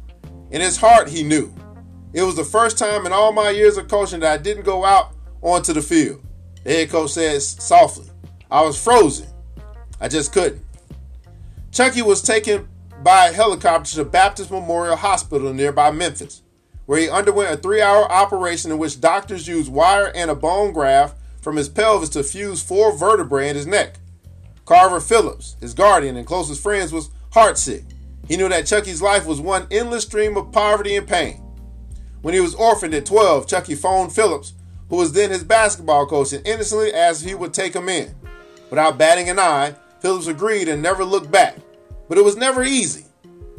In 0.51 0.61
his 0.61 0.77
heart, 0.77 1.09
he 1.09 1.23
knew. 1.23 1.53
It 2.13 2.23
was 2.23 2.35
the 2.35 2.43
first 2.43 2.77
time 2.77 3.05
in 3.05 3.13
all 3.13 3.31
my 3.31 3.51
years 3.51 3.77
of 3.77 3.87
coaching 3.87 4.21
that 4.21 4.31
I 4.31 4.41
didn't 4.41 4.63
go 4.63 4.83
out 4.83 5.13
onto 5.41 5.73
the 5.73 5.81
field. 5.81 6.21
The 6.63 6.71
head 6.71 6.89
coach 6.89 7.11
says 7.11 7.47
softly, 7.47 8.09
I 8.49 8.61
was 8.61 8.81
frozen. 8.81 9.27
I 10.01 10.07
just 10.07 10.33
couldn't. 10.33 10.65
Chucky 11.71 12.01
was 12.01 12.21
taken 12.21 12.67
by 13.03 13.27
a 13.27 13.33
helicopter 13.33 13.95
to 13.95 14.05
Baptist 14.05 14.49
Memorial 14.49 14.95
Hospital 14.95 15.53
nearby 15.53 15.91
Memphis, 15.91 16.41
where 16.85 16.99
he 16.99 17.09
underwent 17.09 17.53
a 17.53 17.57
three 17.57 17.81
hour 17.81 18.11
operation 18.11 18.71
in 18.71 18.79
which 18.79 18.99
doctors 18.99 19.47
used 19.47 19.71
wire 19.71 20.11
and 20.15 20.31
a 20.31 20.35
bone 20.35 20.73
graft 20.73 21.15
from 21.41 21.55
his 21.55 21.69
pelvis 21.69 22.09
to 22.09 22.23
fuse 22.23 22.61
four 22.61 22.97
vertebrae 22.97 23.49
in 23.49 23.55
his 23.55 23.67
neck. 23.67 23.99
Carver 24.65 24.99
Phillips, 24.99 25.55
his 25.61 25.73
guardian 25.73 26.17
and 26.17 26.27
closest 26.27 26.61
friends, 26.61 26.91
was 26.91 27.09
heartsick. 27.31 27.83
He 28.29 28.37
knew 28.37 28.47
that 28.47 28.67
Chucky's 28.67 29.01
life 29.01 29.25
was 29.25 29.41
one 29.41 29.67
endless 29.69 30.05
stream 30.05 30.37
of 30.37 30.53
poverty 30.53 30.95
and 30.95 31.07
pain. 31.07 31.43
When 32.21 32.33
he 32.33 32.39
was 32.39 32.55
orphaned 32.55 32.93
at 32.93 33.05
12, 33.05 33.47
Chucky 33.47 33.75
phoned 33.75 34.13
Phillips 34.13 34.53
who 34.89 34.97
was 34.97 35.13
then 35.13 35.29
his 35.29 35.43
basketball 35.43 36.05
coach, 36.05 36.33
and 36.33 36.45
innocently 36.45 36.93
asked 36.93 37.21
if 37.21 37.29
he 37.29 37.35
would 37.35 37.53
take 37.53 37.75
him 37.75 37.87
in. 37.87 38.13
Without 38.69 38.97
batting 38.97 39.29
an 39.29 39.39
eye, 39.39 39.75
Phillips 40.01 40.27
agreed 40.27 40.67
and 40.67 40.81
never 40.81 41.05
looked 41.05 41.31
back. 41.31 41.55
But 42.07 42.17
it 42.17 42.23
was 42.23 42.35
never 42.35 42.63
easy. 42.63 43.05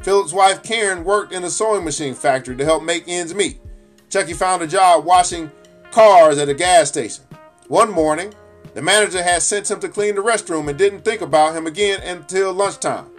Phillips' 0.02 0.32
wife 0.32 0.62
Karen 0.62 1.04
worked 1.04 1.32
in 1.32 1.44
a 1.44 1.50
sewing 1.50 1.84
machine 1.84 2.14
factory 2.14 2.56
to 2.56 2.64
help 2.64 2.82
make 2.82 3.04
ends 3.06 3.34
meet. 3.34 3.60
Chucky 4.08 4.32
found 4.32 4.62
a 4.62 4.66
job 4.66 5.04
washing 5.04 5.50
cars 5.92 6.38
at 6.38 6.48
a 6.48 6.54
gas 6.54 6.88
station. 6.88 7.24
One 7.68 7.92
morning, 7.92 8.34
the 8.74 8.82
manager 8.82 9.22
had 9.22 9.42
sent 9.42 9.70
him 9.70 9.78
to 9.80 9.88
clean 9.88 10.16
the 10.16 10.22
restroom 10.22 10.68
and 10.68 10.78
didn't 10.78 11.04
think 11.04 11.20
about 11.20 11.54
him 11.54 11.66
again 11.66 12.00
until 12.02 12.52
lunchtime. 12.52 13.10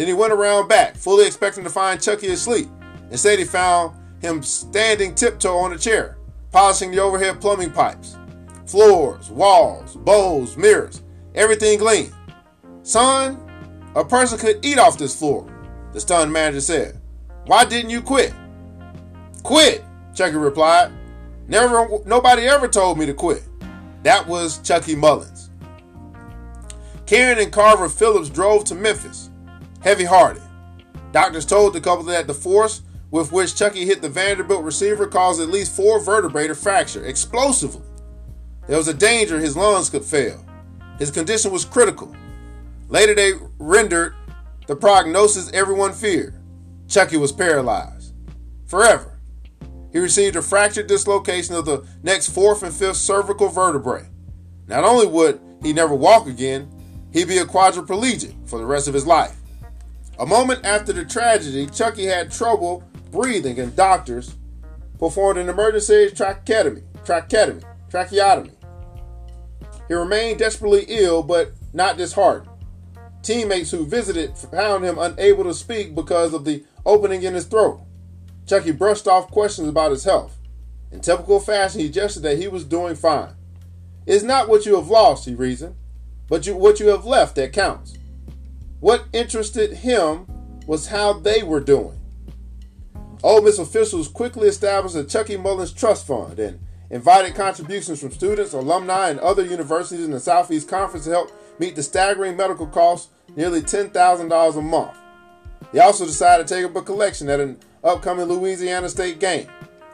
Then 0.00 0.08
he 0.08 0.14
went 0.14 0.32
around 0.32 0.66
back, 0.66 0.96
fully 0.96 1.26
expecting 1.26 1.62
to 1.62 1.68
find 1.68 2.00
Chucky 2.00 2.28
asleep. 2.28 2.70
Instead, 3.10 3.38
he 3.38 3.44
found 3.44 3.94
him 4.22 4.42
standing 4.42 5.14
tiptoe 5.14 5.58
on 5.58 5.74
a 5.74 5.78
chair 5.78 6.16
polishing 6.50 6.90
the 6.90 6.98
overhead 6.98 7.38
plumbing 7.38 7.70
pipes, 7.70 8.16
floors, 8.64 9.28
walls, 9.28 9.96
bowls, 9.96 10.56
mirrors, 10.56 11.02
everything 11.34 11.78
clean. 11.78 12.10
Son, 12.82 13.38
a 13.94 14.02
person 14.02 14.38
could 14.38 14.64
eat 14.64 14.78
off 14.78 14.96
this 14.96 15.18
floor, 15.18 15.46
the 15.92 16.00
stunned 16.00 16.32
manager 16.32 16.62
said. 16.62 16.98
Why 17.44 17.66
didn't 17.66 17.90
you 17.90 18.00
quit? 18.00 18.32
Quit, 19.42 19.84
Chucky 20.14 20.36
replied. 20.36 20.92
Never 21.46 21.86
nobody 22.06 22.48
ever 22.48 22.68
told 22.68 22.96
me 22.96 23.04
to 23.04 23.12
quit. 23.12 23.42
That 24.02 24.26
was 24.26 24.62
Chucky 24.62 24.96
Mullins. 24.96 25.50
Karen 27.04 27.38
and 27.38 27.52
Carver 27.52 27.90
Phillips 27.90 28.30
drove 28.30 28.64
to 28.64 28.74
Memphis, 28.74 29.29
heavy 29.82 30.04
hearted. 30.04 30.42
Doctors 31.12 31.46
told 31.46 31.72
the 31.72 31.80
couple 31.80 32.04
that 32.04 32.26
the 32.26 32.34
force 32.34 32.82
with 33.10 33.32
which 33.32 33.56
Chucky 33.56 33.84
hit 33.84 34.02
the 34.02 34.08
Vanderbilt 34.08 34.62
receiver 34.62 35.06
caused 35.06 35.40
at 35.40 35.48
least 35.48 35.74
four 35.74 36.00
vertebrae 36.00 36.46
to 36.46 36.54
fracture 36.54 37.04
explosively. 37.04 37.82
There 38.68 38.76
was 38.76 38.88
a 38.88 38.94
danger 38.94 39.40
his 39.40 39.56
lungs 39.56 39.90
could 39.90 40.04
fail. 40.04 40.44
His 40.98 41.10
condition 41.10 41.50
was 41.50 41.64
critical. 41.64 42.14
Later, 42.88 43.14
they 43.14 43.32
rendered 43.58 44.14
the 44.66 44.76
prognosis 44.76 45.50
everyone 45.52 45.92
feared. 45.92 46.34
Chucky 46.86 47.16
was 47.16 47.32
paralyzed. 47.32 48.14
Forever. 48.66 49.18
He 49.92 49.98
received 49.98 50.36
a 50.36 50.42
fractured 50.42 50.86
dislocation 50.86 51.56
of 51.56 51.64
the 51.64 51.84
next 52.02 52.30
fourth 52.30 52.62
and 52.62 52.72
fifth 52.72 52.96
cervical 52.96 53.48
vertebrae. 53.48 54.08
Not 54.68 54.84
only 54.84 55.06
would 55.06 55.40
he 55.62 55.72
never 55.72 55.94
walk 55.94 56.28
again, 56.28 56.70
he'd 57.12 57.26
be 57.26 57.38
a 57.38 57.44
quadriplegic 57.44 58.48
for 58.48 58.60
the 58.60 58.66
rest 58.66 58.86
of 58.86 58.94
his 58.94 59.06
life. 59.06 59.39
A 60.20 60.26
moment 60.26 60.66
after 60.66 60.92
the 60.92 61.06
tragedy, 61.06 61.66
Chucky 61.66 62.04
had 62.04 62.30
trouble 62.30 62.84
breathing, 63.10 63.58
and 63.58 63.74
doctors 63.74 64.36
performed 64.98 65.38
an 65.38 65.48
emergency 65.48 66.10
tracheotomy, 66.10 66.82
tracheotomy, 67.06 67.62
tracheotomy. 67.88 68.50
He 69.88 69.94
remained 69.94 70.38
desperately 70.38 70.84
ill, 70.88 71.22
but 71.22 71.52
not 71.72 71.96
disheartened. 71.96 72.50
Teammates 73.22 73.70
who 73.70 73.86
visited 73.86 74.36
found 74.36 74.84
him 74.84 74.98
unable 74.98 75.44
to 75.44 75.54
speak 75.54 75.94
because 75.94 76.34
of 76.34 76.44
the 76.44 76.64
opening 76.84 77.22
in 77.22 77.32
his 77.32 77.46
throat. 77.46 77.80
Chucky 78.46 78.72
brushed 78.72 79.08
off 79.08 79.30
questions 79.30 79.68
about 79.68 79.90
his 79.90 80.04
health. 80.04 80.36
In 80.92 81.00
typical 81.00 81.40
fashion, 81.40 81.80
he 81.80 81.88
gestured 81.88 82.24
that 82.24 82.36
he 82.36 82.46
was 82.46 82.64
doing 82.66 82.94
fine. 82.94 83.32
It's 84.04 84.22
not 84.22 84.50
what 84.50 84.66
you 84.66 84.76
have 84.76 84.88
lost, 84.88 85.24
he 85.24 85.34
reasoned, 85.34 85.76
but 86.28 86.46
you, 86.46 86.56
what 86.56 86.78
you 86.78 86.88
have 86.88 87.06
left 87.06 87.36
that 87.36 87.54
counts. 87.54 87.96
What 88.80 89.04
interested 89.12 89.74
him 89.74 90.26
was 90.66 90.86
how 90.86 91.12
they 91.12 91.42
were 91.42 91.60
doing. 91.60 91.98
Ole 93.22 93.42
Miss 93.42 93.58
officials 93.58 94.08
quickly 94.08 94.48
established 94.48 94.94
the 94.94 95.04
Chucky 95.04 95.36
Mullins 95.36 95.72
Trust 95.72 96.06
Fund 96.06 96.38
and 96.38 96.58
invited 96.88 97.34
contributions 97.34 98.00
from 98.00 98.10
students, 98.10 98.54
alumni, 98.54 99.10
and 99.10 99.20
other 99.20 99.44
universities 99.44 100.04
in 100.04 100.10
the 100.10 100.20
Southeast 100.20 100.68
Conference 100.68 101.04
to 101.04 101.10
help 101.10 101.30
meet 101.58 101.76
the 101.76 101.82
staggering 101.82 102.36
medical 102.36 102.66
costs, 102.66 103.10
nearly 103.36 103.60
$10,000 103.60 104.56
a 104.56 104.62
month. 104.62 104.96
They 105.72 105.80
also 105.80 106.06
decided 106.06 106.48
to 106.48 106.54
take 106.54 106.64
up 106.64 106.74
a 106.74 106.82
collection 106.82 107.28
at 107.28 107.38
an 107.38 107.58
upcoming 107.84 108.24
Louisiana 108.26 108.88
State 108.88 109.20
game. 109.20 109.48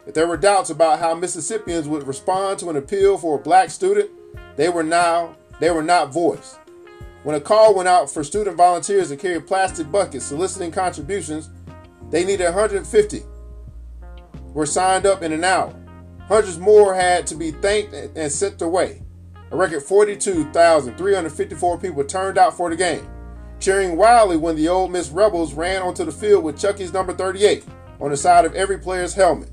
If 0.06 0.14
there 0.14 0.28
were 0.28 0.36
doubts 0.36 0.70
about 0.70 1.00
how 1.00 1.14
Mississippians 1.16 1.88
would 1.88 2.06
respond 2.06 2.60
to 2.60 2.70
an 2.70 2.76
appeal 2.76 3.18
for 3.18 3.36
a 3.36 3.42
black 3.42 3.70
student, 3.70 4.10
they 4.54 4.68
were 4.68 4.84
now 4.84 5.36
they 5.58 5.70
were 5.70 5.82
not 5.82 6.12
voiced. 6.12 6.60
When 7.26 7.34
a 7.34 7.40
call 7.40 7.74
went 7.74 7.88
out 7.88 8.08
for 8.08 8.22
student 8.22 8.56
volunteers 8.56 9.08
to 9.08 9.16
carry 9.16 9.40
plastic 9.40 9.90
buckets 9.90 10.26
soliciting 10.26 10.70
contributions, 10.70 11.50
they 12.08 12.24
needed 12.24 12.44
150 12.44 13.22
were 14.52 14.64
signed 14.64 15.06
up 15.06 15.24
in 15.24 15.32
an 15.32 15.42
hour. 15.42 15.74
Hundreds 16.28 16.56
more 16.56 16.94
had 16.94 17.26
to 17.26 17.34
be 17.34 17.50
thanked 17.50 17.92
and 17.92 18.30
sent 18.30 18.62
away. 18.62 19.02
A 19.50 19.56
record 19.56 19.82
42,354 19.82 21.78
people 21.80 22.04
turned 22.04 22.38
out 22.38 22.56
for 22.56 22.70
the 22.70 22.76
game, 22.76 23.08
cheering 23.58 23.96
wildly 23.96 24.36
when 24.36 24.54
the 24.54 24.68
Ole 24.68 24.86
Miss 24.86 25.10
Rebels 25.10 25.52
ran 25.52 25.82
onto 25.82 26.04
the 26.04 26.12
field 26.12 26.44
with 26.44 26.60
Chucky's 26.60 26.92
number 26.92 27.12
38 27.12 27.64
on 28.00 28.12
the 28.12 28.16
side 28.16 28.44
of 28.44 28.54
every 28.54 28.78
player's 28.78 29.14
helmet. 29.14 29.50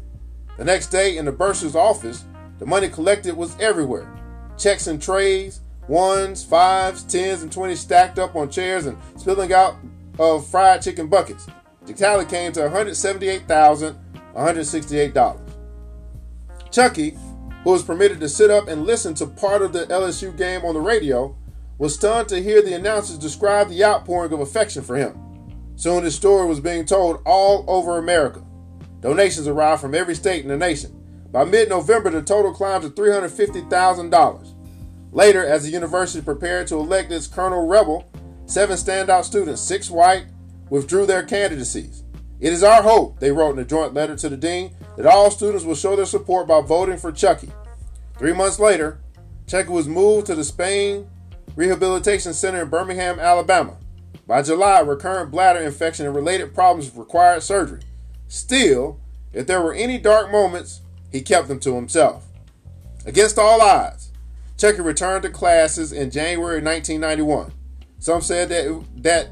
The 0.59 0.65
next 0.65 0.89
day 0.89 1.17
in 1.17 1.25
the 1.25 1.31
bursar's 1.31 1.75
office, 1.75 2.23
the 2.59 2.67
money 2.67 2.87
collected 2.87 3.35
was 3.35 3.59
everywhere. 3.59 4.13
Checks 4.59 4.85
and 4.85 5.01
trays, 5.01 5.61
ones, 5.87 6.43
fives, 6.43 7.03
tens, 7.03 7.41
and 7.41 7.51
twenties 7.51 7.79
stacked 7.79 8.19
up 8.19 8.35
on 8.35 8.49
chairs 8.49 8.85
and 8.85 8.97
spilling 9.17 9.53
out 9.53 9.75
of 10.19 10.45
fried 10.47 10.81
chicken 10.81 11.07
buckets. 11.07 11.47
The 11.85 11.93
tally 11.93 12.25
came 12.25 12.51
to 12.53 12.61
$178,168. 12.61 15.39
Chucky, 16.71 17.17
who 17.63 17.71
was 17.71 17.83
permitted 17.83 18.19
to 18.21 18.29
sit 18.29 18.49
up 18.49 18.67
and 18.67 18.85
listen 18.85 19.13
to 19.15 19.27
part 19.27 19.61
of 19.61 19.73
the 19.73 19.85
LSU 19.87 20.35
game 20.37 20.63
on 20.63 20.73
the 20.73 20.81
radio, 20.81 21.35
was 21.77 21.95
stunned 21.95 22.29
to 22.29 22.41
hear 22.41 22.61
the 22.61 22.73
announcers 22.73 23.17
describe 23.17 23.69
the 23.69 23.83
outpouring 23.83 24.31
of 24.31 24.39
affection 24.39 24.81
for 24.81 24.95
him. 24.95 25.19
Soon 25.75 26.03
his 26.03 26.15
story 26.15 26.47
was 26.47 26.59
being 26.59 26.85
told 26.85 27.21
all 27.25 27.65
over 27.67 27.97
America. 27.97 28.43
Donations 29.01 29.47
arrived 29.47 29.81
from 29.81 29.93
every 29.93 30.15
state 30.15 30.43
in 30.43 30.49
the 30.49 30.57
nation. 30.57 30.99
By 31.31 31.43
mid 31.43 31.67
November, 31.67 32.11
the 32.11 32.21
total 32.21 32.53
climbed 32.53 32.83
to 32.83 32.89
$350,000. 32.89 34.52
Later, 35.13 35.45
as 35.45 35.63
the 35.63 35.69
university 35.69 36.23
prepared 36.25 36.65
to 36.67 36.75
elect 36.75 37.11
its 37.11 37.27
Colonel 37.27 37.67
Rebel, 37.67 38.09
seven 38.47 38.75
standout 38.75 39.23
students, 39.23 39.61
six 39.61 39.91
white, 39.91 40.25
withdrew 40.71 41.05
their 41.05 41.21
candidacies. 41.21 42.03
It 42.39 42.51
is 42.51 42.63
our 42.63 42.81
hope, 42.81 43.19
they 43.19 43.31
wrote 43.31 43.53
in 43.53 43.59
a 43.59 43.65
joint 43.65 43.93
letter 43.93 44.15
to 44.15 44.27
the 44.27 44.35
dean, 44.35 44.75
that 44.97 45.05
all 45.05 45.29
students 45.29 45.65
will 45.65 45.75
show 45.75 45.95
their 45.95 46.07
support 46.07 46.47
by 46.47 46.61
voting 46.61 46.97
for 46.97 47.11
Chucky. 47.11 47.51
Three 48.17 48.33
months 48.33 48.59
later, 48.59 48.99
Chucky 49.45 49.69
was 49.69 49.87
moved 49.87 50.25
to 50.27 50.35
the 50.35 50.43
Spain 50.43 51.07
Rehabilitation 51.55 52.33
Center 52.33 52.63
in 52.63 52.69
Birmingham, 52.69 53.19
Alabama. 53.19 53.77
By 54.25 54.41
July, 54.41 54.79
recurrent 54.79 55.29
bladder 55.29 55.59
infection 55.59 56.07
and 56.07 56.15
related 56.15 56.55
problems 56.55 56.95
required 56.95 57.43
surgery. 57.43 57.81
Still, 58.27 58.99
if 59.31 59.45
there 59.45 59.61
were 59.61 59.73
any 59.73 59.99
dark 59.99 60.31
moments, 60.31 60.81
he 61.11 61.21
kept 61.21 61.47
them 61.47 61.59
to 61.59 61.75
himself. 61.75 62.25
Against 63.05 63.37
all 63.37 63.61
odds, 63.61 64.02
Chucky 64.57 64.81
returned 64.81 65.23
to 65.23 65.29
classes 65.29 65.91
in 65.91 66.11
January 66.11 66.61
1991. 66.61 67.51
Some 67.99 68.21
said 68.21 68.49
that 68.49 68.83
that 68.97 69.29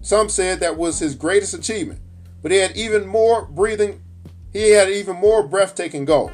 some 0.00 0.28
said 0.28 0.60
that 0.60 0.76
was 0.76 0.98
his 0.98 1.14
greatest 1.14 1.54
achievement, 1.54 2.00
but 2.42 2.52
he 2.52 2.58
had 2.58 2.76
even 2.76 3.06
more 3.06 3.44
breathing. 3.46 4.02
He 4.52 4.70
had 4.70 4.90
even 4.90 5.16
more 5.16 5.42
breathtaking 5.42 6.04
goal. 6.04 6.30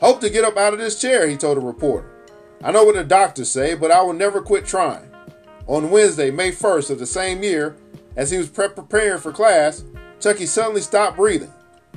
Hope 0.00 0.20
to 0.20 0.30
get 0.30 0.44
up 0.44 0.56
out 0.56 0.74
of 0.74 0.78
this 0.78 1.00
chair, 1.00 1.26
he 1.26 1.36
told 1.36 1.56
a 1.56 1.60
reporter. 1.60 2.10
I 2.62 2.72
know 2.72 2.84
what 2.84 2.96
the 2.96 3.04
doctors 3.04 3.50
say, 3.50 3.74
but 3.74 3.90
I 3.90 4.02
will 4.02 4.12
never 4.12 4.42
quit 4.42 4.66
trying. 4.66 5.10
On 5.66 5.90
Wednesday, 5.90 6.30
May 6.30 6.52
1st 6.52 6.90
of 6.90 6.98
the 6.98 7.06
same 7.06 7.42
year, 7.42 7.76
as 8.16 8.30
he 8.30 8.38
was 8.38 8.48
pre- 8.48 8.68
preparing 8.68 9.20
for 9.20 9.32
class, 9.32 9.84
Chucky 10.20 10.46
suddenly 10.46 10.80
stopped 10.80 11.16
breathing. 11.16 11.52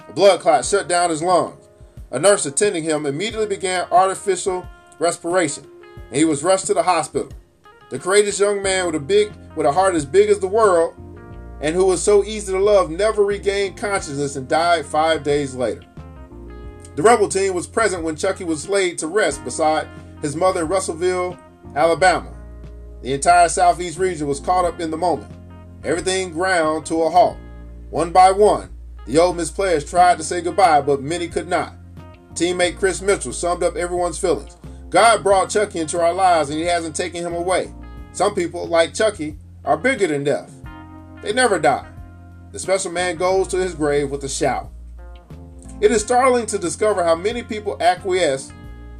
A 0.08 0.14
blood 0.14 0.40
clot 0.42 0.66
shut 0.66 0.88
down 0.88 1.10
his 1.10 1.24
lungs. 1.24 1.68
A 2.12 2.20
nurse 2.20 2.46
attending 2.46 2.84
him 2.84 3.06
immediately 3.06 3.48
began 3.48 3.88
artificial 3.92 4.68
respiration, 5.00 5.66
and 6.08 6.16
he 6.16 6.26
was 6.26 6.44
rushed 6.44 6.68
to 6.68 6.74
the 6.74 6.84
hospital. 6.84 7.30
The 7.90 7.98
courageous 7.98 8.40
young 8.40 8.62
man 8.62 8.86
with 8.86 8.96
a 8.96 9.00
big 9.00 9.32
with 9.56 9.66
a 9.66 9.72
heart 9.72 9.96
as 9.96 10.06
big 10.06 10.30
as 10.30 10.40
the 10.40 10.48
world 10.48 10.94
and 11.62 11.76
who 11.76 11.86
was 11.86 12.02
so 12.02 12.24
easy 12.24 12.54
to 12.54 12.60
love 12.60 12.90
never 12.90 13.24
regained 13.24 13.78
consciousness 13.78 14.36
and 14.36 14.48
died 14.48 14.86
5 14.86 15.24
days 15.24 15.56
later. 15.56 15.84
The 16.96 17.02
rebel 17.02 17.28
team 17.28 17.54
was 17.54 17.68
present 17.68 18.04
when 18.04 18.16
Chucky 18.16 18.44
was 18.44 18.70
laid 18.70 18.98
to 19.00 19.08
rest 19.08 19.44
beside 19.44 19.88
his 20.22 20.36
mother 20.36 20.62
in 20.62 20.68
Russellville, 20.68 21.38
Alabama. 21.76 22.32
The 23.02 23.14
entire 23.14 23.50
southeast 23.50 23.98
region 23.98 24.28
was 24.28 24.40
caught 24.40 24.66
up 24.66 24.80
in 24.80 24.92
the 24.92 24.98
moment. 24.98 25.32
Everything 25.84 26.32
ground 26.32 26.86
to 26.88 27.04
a 27.04 27.10
halt. 27.10 27.38
One 27.90 28.12
by 28.12 28.32
one, 28.32 28.70
the 29.06 29.18
Ole 29.18 29.34
Miss 29.34 29.50
players 29.50 29.90
tried 29.90 30.18
to 30.18 30.24
say 30.24 30.42
goodbye, 30.42 30.82
but 30.82 31.02
many 31.02 31.28
could 31.28 31.48
not. 31.48 31.74
Teammate 32.34 32.78
Chris 32.78 33.02
Mitchell 33.02 33.34
summed 33.34 33.64
up 33.64 33.76
everyone's 33.76 34.20
feelings. 34.20 34.58
God 34.90 35.22
brought 35.22 35.50
Chucky 35.50 35.80
into 35.80 36.02
our 36.02 36.14
lives 36.14 36.50
and 36.50 36.60
he 36.60 36.66
hasn't 36.66 36.96
taken 36.96 37.24
him 37.24 37.36
away. 37.36 37.72
Some 38.12 38.34
people, 38.34 38.68
like 38.68 38.94
Chucky, 38.94 39.38
are 39.64 39.78
bigger 39.78 40.08
than 40.08 40.24
death. 40.24 40.52
They 41.22 41.32
never 41.32 41.60
die. 41.60 41.88
The 42.52 42.60
special 42.60 42.92
man 42.92 43.18
goes 43.18 43.48
to 43.50 43.58
his 43.58 43.76
grave 43.76 44.10
with 44.10 44.24
a 44.24 44.30
shout. 44.30 44.72
It 45.80 45.92
is 45.92 46.02
startling 46.02 46.48
to 46.48 46.58
discover 46.58 47.04
how 47.04 47.16
many 47.16 47.44
people 47.44 47.78
acquiesce 47.80 48.52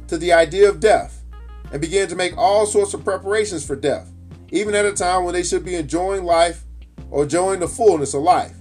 to 0.06 0.16
the 0.16 0.32
idea 0.32 0.68
of 0.68 0.80
death 0.80 1.24
and 1.72 1.80
begin 1.80 2.08
to 2.08 2.16
make 2.16 2.36
all 2.36 2.66
sorts 2.66 2.94
of 2.94 3.04
preparations 3.04 3.66
for 3.66 3.76
death, 3.76 4.10
even 4.50 4.74
at 4.74 4.86
a 4.86 4.92
time 4.92 5.24
when 5.24 5.34
they 5.34 5.42
should 5.42 5.64
be 5.64 5.74
enjoying 5.74 6.24
life 6.24 6.64
or 7.10 7.24
enjoying 7.24 7.60
the 7.60 7.68
fullness 7.68 8.14
of 8.14 8.22
life. 8.22 8.56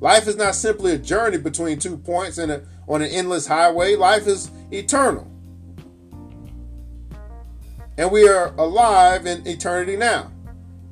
Life 0.00 0.26
is 0.26 0.36
not 0.36 0.54
simply 0.54 0.92
a 0.92 0.98
journey 0.98 1.36
between 1.36 1.78
two 1.78 1.98
points 1.98 2.38
in 2.38 2.50
a, 2.50 2.62
on 2.88 3.02
an 3.02 3.10
endless 3.10 3.46
highway, 3.46 3.96
life 3.96 4.26
is 4.26 4.50
eternal. 4.72 5.29
And 8.00 8.10
we 8.10 8.26
are 8.26 8.54
alive 8.56 9.26
in 9.26 9.46
eternity 9.46 9.94
now. 9.94 10.32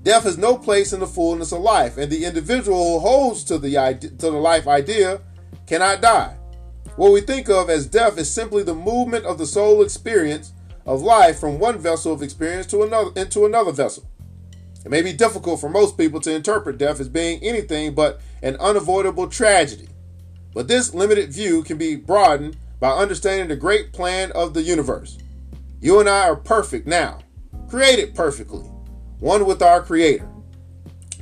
Death 0.03 0.25
has 0.25 0.37
no 0.37 0.59
place 0.59 0.93
in 0.93 1.01
the 1.01 1.07
fullness 1.07 1.53
of 1.53 1.61
life, 1.61 1.97
and 1.97 2.13
the 2.13 2.27
individual 2.27 3.01
who 3.01 3.07
holds 3.07 3.45
to 3.45 3.57
the, 3.57 3.71
to 3.99 4.31
the 4.31 4.31
life 4.33 4.69
idea 4.69 5.23
cannot 5.67 6.03
die. 6.03 6.37
What 6.97 7.13
we 7.13 7.23
think 7.23 7.49
of 7.49 7.71
as 7.71 7.87
death 7.87 8.19
is 8.19 8.31
simply 8.31 8.63
the 8.63 8.75
movement 8.75 9.25
of 9.25 9.39
the 9.39 9.47
soul 9.47 9.81
experience 9.81 10.53
of 10.85 11.01
life 11.01 11.39
from 11.39 11.59
one 11.59 11.79
vessel 11.79 12.13
of 12.13 12.23
experience 12.23 12.67
to 12.67 12.83
another 12.83 13.11
into 13.17 13.47
another 13.47 13.73
vessel. 13.73 14.07
It 14.85 14.91
may 14.91 15.01
be 15.01 15.15
difficult 15.15 15.63
for 15.63 15.71
most 15.71 15.97
people 15.97 16.21
to 16.21 16.35
interpret 16.35 16.77
death 16.77 17.01
as 17.01 17.09
being 17.09 17.43
anything 17.43 17.95
but 17.95 18.21
an 18.43 18.57
unavoidable 18.57 19.29
tragedy. 19.29 19.89
But 20.53 20.69
this 20.69 20.93
limited 20.93 21.33
view 21.33 21.63
can 21.63 21.79
be 21.79 21.97
broadened 21.97 22.59
by 22.79 22.91
understanding 22.91 23.49
the 23.49 23.57
great 23.57 23.95
plan 23.95 24.31
of 24.33 24.53
the 24.53 24.63
universe. 24.63 25.17
You 25.81 26.01
and 26.01 26.09
I 26.09 26.29
are 26.29 26.35
perfect 26.35 26.89
now, 26.89 27.21
created 27.69 28.13
perfectly, 28.13 28.65
one 29.21 29.47
with 29.47 29.63
our 29.63 29.81
Creator. 29.81 30.29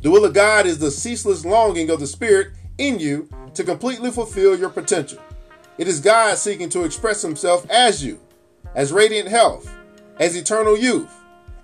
The 0.01 0.11
will 0.11 0.25
of 0.25 0.33
God 0.33 0.65
is 0.65 0.79
the 0.79 0.91
ceaseless 0.91 1.45
longing 1.45 1.91
of 1.91 2.01
the 2.01 2.07
Spirit 2.07 2.53
in 2.79 2.99
you 2.99 3.29
to 3.53 3.65
completely 3.65 4.11
fulfill 4.11 4.59
your 4.59 4.71
potential. 4.71 5.19
It 5.77 5.89
is 5.89 6.01
God 6.01 6.39
seeking 6.39 6.71
to 6.71 6.85
express 6.85 7.21
Himself 7.21 7.69
as 7.69 8.03
you, 8.03 8.19
as 8.75 8.93
radiant 8.93 9.29
health, 9.29 9.71
as 10.19 10.35
eternal 10.35 10.79
youth, 10.79 11.15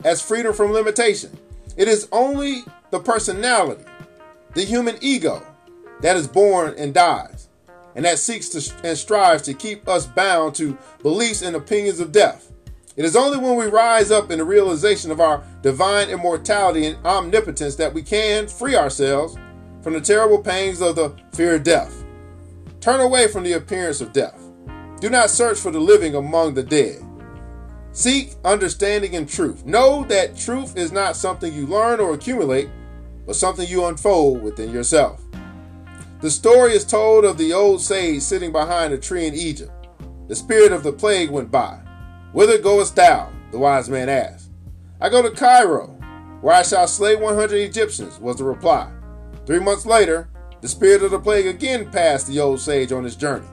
as 0.04 0.20
freedom 0.20 0.52
from 0.52 0.72
limitation. 0.72 1.38
It 1.78 1.88
is 1.88 2.08
only 2.12 2.62
the 2.90 3.00
personality, 3.00 3.84
the 4.52 4.64
human 4.64 4.98
ego, 5.00 5.42
that 6.02 6.16
is 6.16 6.28
born 6.28 6.74
and 6.76 6.92
dies, 6.92 7.48
and 7.94 8.04
that 8.04 8.18
seeks 8.18 8.50
to 8.50 8.74
and 8.84 8.98
strives 8.98 9.42
to 9.44 9.54
keep 9.54 9.88
us 9.88 10.06
bound 10.06 10.54
to 10.56 10.76
beliefs 11.02 11.40
and 11.40 11.56
opinions 11.56 11.98
of 11.98 12.12
death. 12.12 12.51
It 12.94 13.04
is 13.06 13.16
only 13.16 13.38
when 13.38 13.56
we 13.56 13.66
rise 13.66 14.10
up 14.10 14.30
in 14.30 14.38
the 14.38 14.44
realization 14.44 15.10
of 15.10 15.20
our 15.20 15.42
divine 15.62 16.10
immortality 16.10 16.86
and 16.86 17.06
omnipotence 17.06 17.76
that 17.76 17.94
we 17.94 18.02
can 18.02 18.48
free 18.48 18.76
ourselves 18.76 19.36
from 19.82 19.94
the 19.94 20.00
terrible 20.00 20.38
pains 20.38 20.82
of 20.82 20.96
the 20.96 21.16
fear 21.32 21.54
of 21.54 21.62
death. 21.62 22.04
Turn 22.80 23.00
away 23.00 23.28
from 23.28 23.44
the 23.44 23.52
appearance 23.52 24.00
of 24.00 24.12
death. 24.12 24.40
Do 25.00 25.08
not 25.08 25.30
search 25.30 25.58
for 25.58 25.70
the 25.70 25.80
living 25.80 26.14
among 26.14 26.54
the 26.54 26.62
dead. 26.62 27.02
Seek 27.92 28.34
understanding 28.44 29.16
and 29.16 29.28
truth. 29.28 29.64
Know 29.64 30.04
that 30.04 30.36
truth 30.36 30.76
is 30.76 30.92
not 30.92 31.16
something 31.16 31.52
you 31.52 31.66
learn 31.66 31.98
or 31.98 32.14
accumulate, 32.14 32.68
but 33.26 33.36
something 33.36 33.68
you 33.68 33.86
unfold 33.86 34.42
within 34.42 34.70
yourself. 34.70 35.22
The 36.20 36.30
story 36.30 36.72
is 36.72 36.84
told 36.84 37.24
of 37.24 37.38
the 37.38 37.52
old 37.52 37.80
sage 37.80 38.22
sitting 38.22 38.52
behind 38.52 38.92
a 38.92 38.98
tree 38.98 39.26
in 39.26 39.34
Egypt. 39.34 39.72
The 40.28 40.36
spirit 40.36 40.72
of 40.72 40.82
the 40.82 40.92
plague 40.92 41.30
went 41.30 41.50
by. 41.50 41.81
Whither 42.32 42.56
goest 42.56 42.96
thou? 42.96 43.30
The 43.50 43.58
wise 43.58 43.90
man 43.90 44.08
asked. 44.08 44.50
I 45.00 45.10
go 45.10 45.20
to 45.20 45.30
Cairo, 45.30 45.88
where 46.40 46.54
I 46.54 46.62
shall 46.62 46.88
slay 46.88 47.14
100 47.14 47.56
Egyptians, 47.56 48.18
was 48.18 48.36
the 48.36 48.44
reply. 48.44 48.90
Three 49.44 49.58
months 49.58 49.84
later, 49.84 50.30
the 50.62 50.68
spirit 50.68 51.02
of 51.02 51.10
the 51.10 51.18
plague 51.18 51.46
again 51.46 51.90
passed 51.90 52.26
the 52.26 52.40
old 52.40 52.60
sage 52.60 52.90
on 52.90 53.04
his 53.04 53.16
journey. 53.16 53.46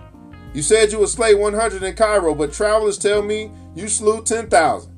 You 0.53 0.61
said 0.61 0.91
you 0.91 0.99
would 0.99 1.09
slay 1.09 1.35
100 1.35 1.83
in 1.83 1.95
Cairo, 1.95 2.33
but 2.33 2.53
travelers 2.53 2.97
tell 2.97 3.21
me 3.21 3.51
you 3.75 3.89
slew 3.89 4.23
10,000, 4.23 4.91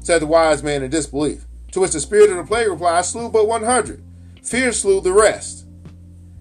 said 0.00 0.20
the 0.20 0.26
wise 0.26 0.62
man 0.62 0.82
in 0.82 0.90
disbelief. 0.90 1.46
To 1.72 1.80
which 1.80 1.92
the 1.92 2.00
spirit 2.00 2.30
of 2.30 2.36
the 2.36 2.44
plague 2.44 2.68
replied, 2.68 2.98
I 2.98 3.00
slew 3.00 3.30
but 3.30 3.48
100. 3.48 4.04
Fear 4.42 4.72
slew 4.72 5.00
the 5.00 5.12
rest. 5.12 5.66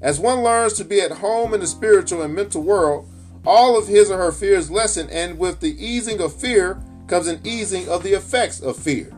As 0.02 0.20
one 0.20 0.44
learns 0.44 0.74
to 0.74 0.84
be 0.84 1.00
at 1.00 1.12
home 1.12 1.54
in 1.54 1.62
the 1.62 1.68
spiritual 1.68 2.22
and 2.22 2.36
mental 2.36 2.62
world, 2.62 3.08
all 3.46 3.78
of 3.78 3.88
his 3.88 4.10
or 4.10 4.18
her 4.18 4.32
fears 4.32 4.72
lessen, 4.72 5.10
and 5.10 5.38
with 5.38 5.60
the 5.60 5.86
easing 5.86 6.22
of 6.22 6.34
fear 6.34 6.82
comes 7.08 7.28
an 7.28 7.42
easing 7.44 7.88
of 7.90 8.04
the 8.04 8.14
effects 8.14 8.62
of 8.62 8.78
fear. 8.78 9.12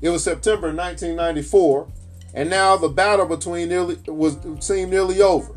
It 0.00 0.08
was 0.10 0.24
September 0.24 0.68
1994, 0.68 1.86
and 2.32 2.48
now 2.48 2.76
the 2.76 2.88
battle 2.88 3.26
between 3.26 3.68
nearly 3.68 3.96
was 4.06 4.38
seemed 4.60 4.90
nearly 4.90 5.20
over. 5.20 5.54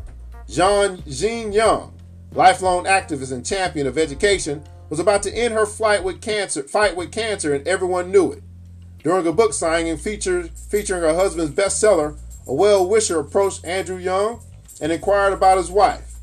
Jean 0.48 1.02
Jean 1.08 1.52
Young, 1.52 1.94
lifelong 2.32 2.84
activist 2.84 3.32
and 3.32 3.44
champion 3.44 3.86
of 3.86 3.96
education, 3.96 4.62
was 4.90 4.98
about 4.98 5.22
to 5.22 5.34
end 5.34 5.54
her 5.54 5.64
fight 5.64 6.04
with 6.04 6.20
cancer, 6.20 6.62
fight 6.62 6.94
with 6.94 7.10
cancer, 7.10 7.54
and 7.54 7.66
everyone 7.66 8.12
knew 8.12 8.32
it. 8.32 8.42
During 9.02 9.26
a 9.26 9.32
book 9.32 9.54
signing 9.54 9.96
featured, 9.96 10.50
featuring 10.50 11.02
her 11.02 11.14
husband's 11.14 11.54
bestseller, 11.54 12.18
a 12.46 12.54
well-wisher 12.54 13.18
approached 13.18 13.64
Andrew 13.64 13.96
Young 13.96 14.40
and 14.80 14.92
inquired 14.92 15.32
about 15.32 15.56
his 15.56 15.70
wife. 15.70 16.13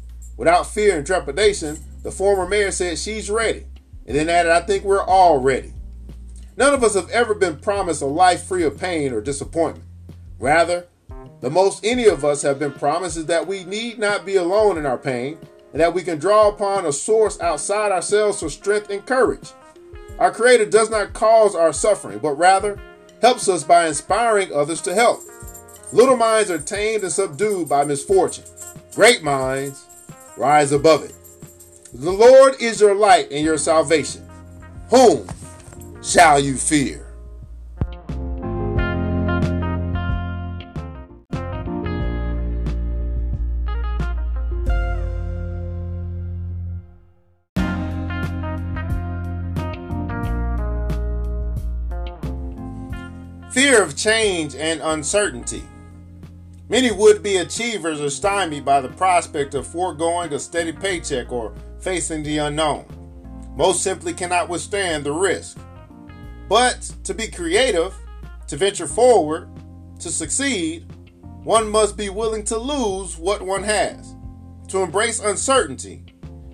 Without 0.41 0.65
fear 0.65 0.97
and 0.97 1.05
trepidation, 1.05 1.77
the 2.01 2.09
former 2.09 2.47
mayor 2.47 2.71
said 2.71 2.97
she's 2.97 3.29
ready, 3.29 3.63
and 4.07 4.17
then 4.17 4.27
added, 4.27 4.51
I 4.51 4.61
think 4.61 4.83
we're 4.83 5.03
all 5.03 5.37
ready. 5.37 5.71
None 6.57 6.73
of 6.73 6.83
us 6.83 6.95
have 6.95 7.11
ever 7.11 7.35
been 7.35 7.59
promised 7.59 8.01
a 8.01 8.07
life 8.07 8.45
free 8.45 8.63
of 8.63 8.79
pain 8.79 9.13
or 9.13 9.21
disappointment. 9.21 9.85
Rather, 10.39 10.87
the 11.41 11.51
most 11.51 11.85
any 11.85 12.07
of 12.07 12.25
us 12.25 12.41
have 12.41 12.57
been 12.57 12.71
promised 12.71 13.17
is 13.17 13.27
that 13.27 13.45
we 13.45 13.65
need 13.65 13.99
not 13.99 14.25
be 14.25 14.35
alone 14.35 14.79
in 14.79 14.87
our 14.87 14.97
pain 14.97 15.37
and 15.73 15.79
that 15.79 15.93
we 15.93 16.01
can 16.01 16.17
draw 16.17 16.49
upon 16.49 16.87
a 16.87 16.91
source 16.91 17.39
outside 17.39 17.91
ourselves 17.91 18.39
for 18.39 18.49
strength 18.49 18.89
and 18.89 19.05
courage. 19.05 19.51
Our 20.17 20.31
Creator 20.31 20.71
does 20.71 20.89
not 20.89 21.13
cause 21.13 21.53
our 21.53 21.71
suffering, 21.71 22.17
but 22.17 22.33
rather 22.33 22.81
helps 23.21 23.47
us 23.47 23.63
by 23.63 23.85
inspiring 23.85 24.51
others 24.51 24.81
to 24.81 24.95
help. 24.95 25.21
Little 25.93 26.17
minds 26.17 26.49
are 26.49 26.57
tamed 26.57 27.03
and 27.03 27.11
subdued 27.11 27.69
by 27.69 27.83
misfortune. 27.83 28.45
Great 28.95 29.21
minds 29.21 29.85
rise 30.37 30.71
above 30.71 31.03
it. 31.03 31.15
The 31.93 32.11
Lord 32.11 32.55
is 32.61 32.79
your 32.79 32.95
light 32.95 33.31
and 33.31 33.43
your 33.43 33.57
salvation. 33.57 34.27
Whom 34.89 35.27
shall 36.01 36.39
you 36.39 36.55
fear? 36.55 37.07
Fear 53.51 53.83
of 53.83 53.97
change 53.97 54.55
and 54.55 54.79
uncertainty. 54.81 55.63
Many 56.71 56.89
would 56.89 57.21
be 57.21 57.35
achievers 57.35 57.99
are 57.99 58.09
stymied 58.09 58.63
by 58.63 58.79
the 58.79 58.87
prospect 58.87 59.55
of 59.55 59.67
foregoing 59.67 60.31
a 60.31 60.39
steady 60.39 60.71
paycheck 60.71 61.29
or 61.29 61.53
facing 61.81 62.23
the 62.23 62.37
unknown. 62.37 62.85
Most 63.57 63.83
simply 63.83 64.13
cannot 64.13 64.47
withstand 64.47 65.03
the 65.03 65.11
risk. 65.11 65.57
But 66.47 66.89
to 67.03 67.13
be 67.13 67.27
creative, 67.27 67.93
to 68.47 68.55
venture 68.55 68.87
forward, 68.87 69.49
to 69.99 70.09
succeed, 70.09 70.85
one 71.43 71.69
must 71.69 71.97
be 71.97 72.07
willing 72.07 72.45
to 72.45 72.57
lose 72.57 73.17
what 73.17 73.41
one 73.41 73.63
has, 73.63 74.15
to 74.69 74.81
embrace 74.81 75.19
uncertainty, 75.19 76.05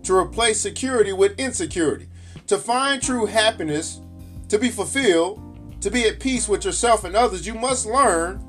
to 0.01 0.15
replace 0.15 0.59
security 0.59 1.13
with 1.13 1.39
insecurity, 1.39 2.07
to 2.47 2.57
find 2.57 3.03
true 3.03 3.27
happiness, 3.27 4.01
to 4.49 4.57
be 4.57 4.71
fulfilled, 4.71 5.79
to 5.81 5.91
be 5.91 6.07
at 6.07 6.19
peace 6.19 6.49
with 6.49 6.65
yourself 6.65 7.03
and 7.03 7.15
others, 7.15 7.45
you 7.45 7.53
must 7.53 7.85
learn 7.85 8.43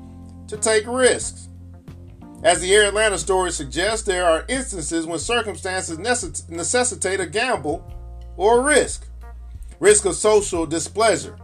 to 0.47 0.57
take 0.57 0.87
risks. 0.87 1.48
As 2.41 2.61
the 2.61 2.73
Air 2.73 2.87
Atlanta 2.87 3.17
story 3.17 3.51
suggests, 3.51 4.05
there 4.05 4.25
are 4.25 4.45
instances 4.47 5.05
when 5.05 5.19
circumstances 5.19 5.99
necessitate 5.99 7.19
a 7.19 7.25
gamble 7.25 7.83
or 8.37 8.59
a 8.59 8.63
risk 8.63 9.05
risk 9.79 10.03
of 10.03 10.15
social 10.15 10.65
displeasure, 10.65 11.37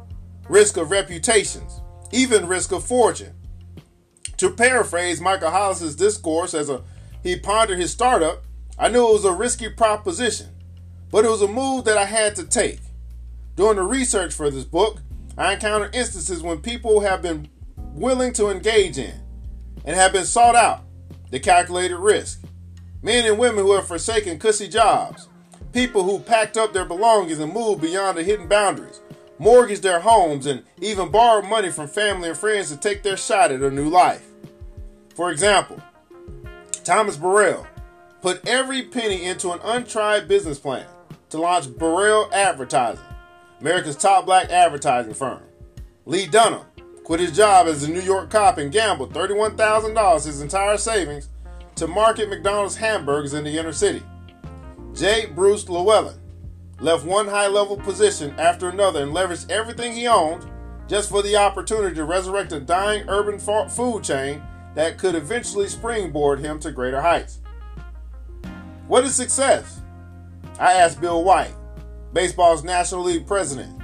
risk 0.49 0.75
of 0.75 0.91
reputations, 0.91 1.81
even 2.11 2.47
risk 2.47 2.73
of 2.73 2.83
fortune. 2.83 3.33
To 4.37 4.49
paraphrase 4.49 5.21
Michael 5.21 5.51
Hollis's 5.51 5.95
discourse 5.95 6.53
as 6.53 6.69
a, 6.69 6.83
he 7.23 7.37
pondered 7.37 7.79
his 7.79 7.91
startup, 7.91 8.43
I 8.77 8.89
knew 8.89 9.07
it 9.07 9.13
was 9.13 9.23
a 9.23 9.31
risky 9.31 9.69
proposition, 9.69 10.49
but 11.11 11.23
it 11.23 11.29
was 11.29 11.41
a 11.41 11.47
move 11.47 11.85
that 11.85 11.97
I 11.97 12.03
had 12.03 12.35
to 12.35 12.43
take. 12.43 12.81
During 13.55 13.77
the 13.77 13.83
research 13.83 14.33
for 14.33 14.51
this 14.51 14.65
book, 14.65 14.99
I 15.37 15.53
encountered 15.53 15.95
instances 15.95 16.43
when 16.43 16.59
people 16.59 16.99
have 16.99 17.21
been 17.21 17.47
willing 17.77 18.33
to 18.33 18.49
engage 18.49 18.97
in 18.97 19.24
and 19.85 19.95
have 19.95 20.11
been 20.11 20.25
sought 20.25 20.55
out 20.55 20.81
the 21.31 21.39
calculated 21.39 21.97
risk. 21.97 22.43
Men 23.01 23.25
and 23.25 23.37
women 23.37 23.63
who 23.63 23.73
have 23.73 23.87
forsaken 23.87 24.39
cushy 24.39 24.67
jobs, 24.67 25.27
people 25.73 26.03
who 26.03 26.19
packed 26.19 26.57
up 26.57 26.73
their 26.73 26.85
belongings 26.85 27.39
and 27.39 27.53
moved 27.53 27.81
beyond 27.81 28.17
the 28.17 28.23
hidden 28.23 28.47
boundaries, 28.47 29.01
mortgaged 29.37 29.83
their 29.83 29.99
homes, 29.99 30.45
and 30.45 30.63
even 30.81 31.11
borrowed 31.11 31.45
money 31.45 31.69
from 31.69 31.87
family 31.87 32.29
and 32.29 32.37
friends 32.37 32.69
to 32.69 32.77
take 32.77 33.03
their 33.03 33.17
shot 33.17 33.51
at 33.51 33.61
a 33.61 33.69
new 33.69 33.89
life. 33.89 34.25
For 35.13 35.31
example, 35.31 35.81
Thomas 36.83 37.17
Burrell 37.17 37.67
put 38.21 38.47
every 38.47 38.83
penny 38.83 39.23
into 39.23 39.51
an 39.51 39.59
untried 39.63 40.27
business 40.27 40.59
plan 40.59 40.85
to 41.29 41.37
launch 41.37 41.69
Burrell 41.75 42.29
Advertising 42.33 43.03
America's 43.61 43.95
top 43.95 44.25
black 44.25 44.49
advertising 44.49 45.13
firm. 45.13 45.41
Lee 46.05 46.27
Dunham 46.27 46.65
quit 47.05 47.19
his 47.19 47.31
job 47.31 47.67
as 47.67 47.83
a 47.83 47.91
New 47.91 48.01
York 48.01 48.31
cop 48.31 48.57
and 48.57 48.71
gambled 48.71 49.13
$31,000, 49.13 50.25
his 50.25 50.41
entire 50.41 50.75
savings, 50.75 51.29
to 51.75 51.87
market 51.87 52.29
McDonald's 52.29 52.75
hamburgers 52.75 53.35
in 53.35 53.43
the 53.43 53.57
inner 53.57 53.71
city. 53.71 54.01
J. 54.93 55.27
Bruce 55.27 55.69
Llewellyn 55.69 56.17
left 56.79 57.05
one 57.05 57.27
high 57.27 57.47
level 57.47 57.77
position 57.77 58.33
after 58.39 58.69
another 58.69 59.03
and 59.03 59.13
leveraged 59.13 59.51
everything 59.51 59.93
he 59.93 60.07
owned 60.07 60.49
just 60.87 61.09
for 61.09 61.21
the 61.21 61.35
opportunity 61.35 61.93
to 61.95 62.03
resurrect 62.03 62.51
a 62.51 62.59
dying 62.59 63.07
urban 63.07 63.37
food 63.69 64.03
chain 64.03 64.41
that 64.73 64.97
could 64.97 65.13
eventually 65.13 65.67
springboard 65.67 66.39
him 66.39 66.59
to 66.59 66.71
greater 66.71 67.01
heights. 67.01 67.39
What 68.87 69.03
is 69.03 69.13
success? 69.13 69.81
I 70.59 70.73
asked 70.73 71.01
Bill 71.01 71.23
White, 71.23 71.53
baseball's 72.13 72.63
National 72.63 73.03
League 73.03 73.27
president. 73.27 73.79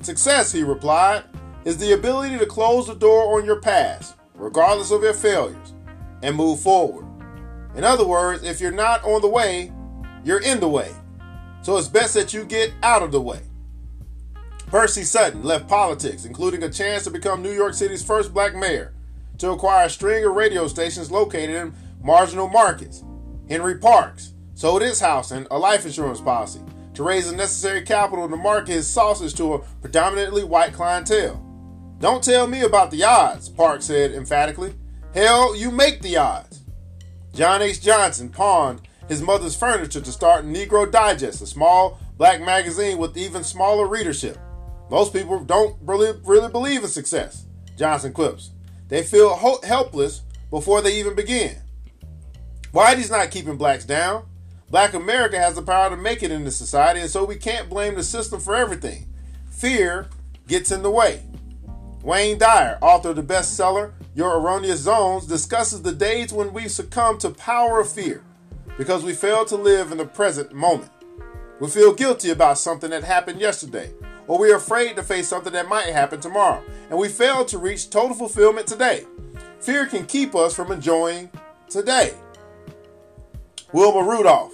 Success, 0.00 0.52
he 0.52 0.62
replied, 0.62 1.24
is 1.64 1.78
the 1.78 1.92
ability 1.92 2.38
to 2.38 2.46
close 2.46 2.86
the 2.86 2.94
door 2.94 3.38
on 3.38 3.44
your 3.44 3.60
past, 3.60 4.16
regardless 4.34 4.90
of 4.90 5.02
your 5.02 5.14
failures, 5.14 5.74
and 6.22 6.36
move 6.36 6.60
forward. 6.60 7.06
In 7.76 7.84
other 7.84 8.06
words, 8.06 8.42
if 8.42 8.60
you're 8.60 8.72
not 8.72 9.02
on 9.04 9.22
the 9.22 9.28
way, 9.28 9.72
you're 10.24 10.42
in 10.42 10.60
the 10.60 10.68
way. 10.68 10.92
So 11.62 11.76
it's 11.76 11.88
best 11.88 12.14
that 12.14 12.34
you 12.34 12.44
get 12.44 12.72
out 12.82 13.02
of 13.02 13.12
the 13.12 13.20
way. 13.20 13.40
Percy 14.66 15.04
Sutton 15.04 15.42
left 15.44 15.68
politics, 15.68 16.24
including 16.24 16.62
a 16.62 16.70
chance 16.70 17.04
to 17.04 17.10
become 17.10 17.42
New 17.42 17.52
York 17.52 17.74
City's 17.74 18.04
first 18.04 18.32
black 18.32 18.54
mayor, 18.54 18.92
to 19.38 19.50
acquire 19.50 19.86
a 19.86 19.90
string 19.90 20.24
of 20.24 20.34
radio 20.34 20.66
stations 20.66 21.10
located 21.10 21.50
in 21.50 21.74
marginal 22.02 22.48
markets. 22.48 23.04
Henry 23.48 23.78
Parks 23.78 24.32
sold 24.54 24.82
his 24.82 25.00
house 25.00 25.30
and 25.30 25.46
a 25.50 25.58
life 25.58 25.84
insurance 25.84 26.20
policy 26.20 26.60
to 26.94 27.02
raise 27.02 27.30
the 27.30 27.36
necessary 27.36 27.82
capital 27.82 28.28
to 28.28 28.36
market 28.36 28.72
his 28.72 28.86
sausage 28.86 29.34
to 29.34 29.54
a 29.54 29.58
predominantly 29.80 30.44
white 30.44 30.72
clientele. 30.72 31.41
Don't 32.02 32.24
tell 32.24 32.48
me 32.48 32.62
about 32.62 32.90
the 32.90 33.04
odds, 33.04 33.48
Park 33.48 33.80
said 33.80 34.10
emphatically. 34.10 34.74
Hell, 35.14 35.54
you 35.54 35.70
make 35.70 36.02
the 36.02 36.16
odds. 36.16 36.62
John 37.32 37.62
H. 37.62 37.80
Johnson 37.80 38.28
pawned 38.28 38.80
his 39.08 39.22
mother's 39.22 39.54
furniture 39.54 40.00
to 40.00 40.10
start 40.10 40.44
Negro 40.44 40.90
Digest, 40.90 41.42
a 41.42 41.46
small 41.46 42.00
black 42.18 42.40
magazine 42.40 42.98
with 42.98 43.16
even 43.16 43.44
smaller 43.44 43.86
readership. 43.86 44.36
Most 44.90 45.12
people 45.12 45.44
don't 45.44 45.76
really, 45.80 46.18
really 46.24 46.50
believe 46.50 46.82
in 46.82 46.88
success, 46.88 47.46
Johnson 47.78 48.12
quips. 48.12 48.50
They 48.88 49.04
feel 49.04 49.36
ho- 49.36 49.60
helpless 49.62 50.22
before 50.50 50.82
they 50.82 50.96
even 50.96 51.14
begin. 51.14 51.54
Whitey's 52.74 53.12
not 53.12 53.30
keeping 53.30 53.56
blacks 53.56 53.84
down. 53.84 54.26
Black 54.70 54.94
America 54.94 55.38
has 55.38 55.54
the 55.54 55.62
power 55.62 55.90
to 55.90 55.96
make 55.96 56.24
it 56.24 56.32
in 56.32 56.42
this 56.42 56.56
society, 56.56 56.98
and 56.98 57.10
so 57.10 57.24
we 57.24 57.36
can't 57.36 57.70
blame 57.70 57.94
the 57.94 58.02
system 58.02 58.40
for 58.40 58.56
everything. 58.56 59.06
Fear 59.52 60.08
gets 60.48 60.72
in 60.72 60.82
the 60.82 60.90
way. 60.90 61.22
Wayne 62.02 62.38
Dyer, 62.38 62.78
author 62.82 63.10
of 63.10 63.16
the 63.16 63.22
bestseller 63.22 63.92
Your 64.14 64.38
Erroneous 64.38 64.80
Zones, 64.80 65.26
discusses 65.26 65.82
the 65.82 65.92
days 65.92 66.32
when 66.32 66.52
we 66.52 66.68
succumb 66.68 67.18
to 67.18 67.30
power 67.30 67.80
of 67.80 67.90
fear 67.90 68.24
because 68.76 69.04
we 69.04 69.12
fail 69.12 69.44
to 69.44 69.56
live 69.56 69.92
in 69.92 69.98
the 69.98 70.04
present 70.04 70.52
moment. 70.52 70.90
We 71.60 71.68
feel 71.68 71.94
guilty 71.94 72.30
about 72.30 72.58
something 72.58 72.90
that 72.90 73.04
happened 73.04 73.40
yesterday, 73.40 73.92
or 74.26 74.38
we're 74.38 74.56
afraid 74.56 74.96
to 74.96 75.02
face 75.04 75.28
something 75.28 75.52
that 75.52 75.68
might 75.68 75.86
happen 75.86 76.20
tomorrow, 76.20 76.62
and 76.90 76.98
we 76.98 77.08
fail 77.08 77.44
to 77.44 77.58
reach 77.58 77.90
total 77.90 78.16
fulfillment 78.16 78.66
today. 78.66 79.06
Fear 79.60 79.86
can 79.86 80.06
keep 80.06 80.34
us 80.34 80.54
from 80.56 80.72
enjoying 80.72 81.30
today. 81.68 82.14
Wilma 83.72 84.02
Rudolph 84.02 84.52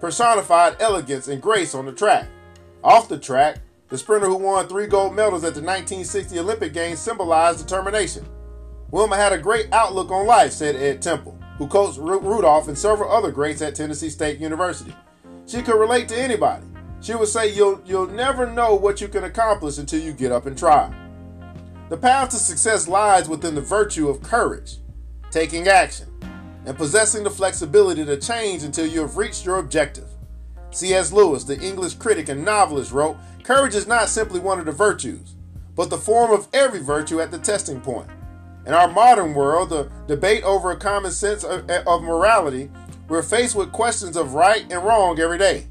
personified 0.00 0.76
elegance 0.80 1.28
and 1.28 1.40
grace 1.40 1.74
on 1.74 1.84
the 1.84 1.92
track. 1.92 2.26
Off 2.82 3.08
the 3.08 3.18
track, 3.18 3.58
the 3.90 3.98
sprinter 3.98 4.28
who 4.28 4.36
won 4.36 4.68
three 4.68 4.86
gold 4.86 5.14
medals 5.14 5.42
at 5.42 5.54
the 5.54 5.60
1960 5.60 6.38
Olympic 6.38 6.72
Games 6.72 7.00
symbolized 7.00 7.58
determination. 7.58 8.24
Wilma 8.92 9.16
had 9.16 9.32
a 9.32 9.38
great 9.38 9.72
outlook 9.72 10.10
on 10.10 10.26
life, 10.26 10.52
said 10.52 10.76
Ed 10.76 11.02
Temple, 11.02 11.38
who 11.58 11.66
coached 11.66 11.98
Rudolph 11.98 12.68
and 12.68 12.78
several 12.78 13.10
other 13.10 13.32
greats 13.32 13.62
at 13.62 13.74
Tennessee 13.74 14.08
State 14.08 14.38
University. 14.38 14.94
She 15.46 15.60
could 15.62 15.78
relate 15.78 16.08
to 16.08 16.18
anybody. 16.18 16.66
She 17.00 17.14
would 17.14 17.28
say, 17.28 17.52
you'll, 17.52 17.80
you'll 17.84 18.06
never 18.06 18.46
know 18.46 18.74
what 18.74 19.00
you 19.00 19.08
can 19.08 19.24
accomplish 19.24 19.78
until 19.78 20.00
you 20.00 20.12
get 20.12 20.32
up 20.32 20.46
and 20.46 20.56
try. 20.56 20.94
The 21.88 21.96
path 21.96 22.30
to 22.30 22.36
success 22.36 22.86
lies 22.86 23.28
within 23.28 23.56
the 23.56 23.60
virtue 23.60 24.08
of 24.08 24.22
courage, 24.22 24.76
taking 25.32 25.66
action, 25.66 26.06
and 26.64 26.76
possessing 26.76 27.24
the 27.24 27.30
flexibility 27.30 28.04
to 28.04 28.16
change 28.16 28.62
until 28.62 28.86
you 28.86 29.00
have 29.00 29.16
reached 29.16 29.44
your 29.44 29.58
objective. 29.58 30.06
C.S. 30.70 31.10
Lewis, 31.10 31.42
the 31.42 31.58
English 31.60 31.94
critic 31.94 32.28
and 32.28 32.44
novelist, 32.44 32.92
wrote 32.92 33.16
Courage 33.42 33.74
is 33.74 33.86
not 33.86 34.08
simply 34.08 34.38
one 34.38 34.58
of 34.58 34.66
the 34.66 34.72
virtues, 34.72 35.34
but 35.74 35.90
the 35.90 35.96
form 35.96 36.30
of 36.30 36.48
every 36.52 36.80
virtue 36.80 37.20
at 37.20 37.30
the 37.30 37.38
testing 37.38 37.80
point. 37.80 38.08
In 38.66 38.74
our 38.74 38.88
modern 38.88 39.34
world, 39.34 39.70
the 39.70 39.90
debate 40.06 40.44
over 40.44 40.70
a 40.70 40.76
common 40.76 41.10
sense 41.10 41.42
of, 41.42 41.68
of 41.70 42.02
morality, 42.02 42.70
we're 43.08 43.22
faced 43.22 43.56
with 43.56 43.72
questions 43.72 44.16
of 44.16 44.34
right 44.34 44.62
and 44.70 44.84
wrong 44.84 45.18
every 45.18 45.38
day. 45.38 45.66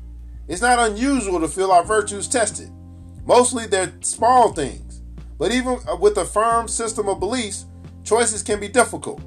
It's 0.48 0.62
not 0.62 0.80
unusual 0.80 1.40
to 1.40 1.48
feel 1.48 1.72
our 1.72 1.84
virtues 1.84 2.28
tested. 2.28 2.72
Mostly 3.26 3.68
they're 3.68 3.94
small 4.02 4.52
things, 4.52 5.02
but 5.38 5.52
even 5.52 5.78
uh, 5.88 5.96
with 5.96 6.18
a 6.18 6.26
firm 6.26 6.68
system 6.68 7.08
of 7.08 7.20
beliefs, 7.20 7.66
choices 8.04 8.42
can 8.42 8.60
be 8.60 8.68
difficult. 8.68 9.22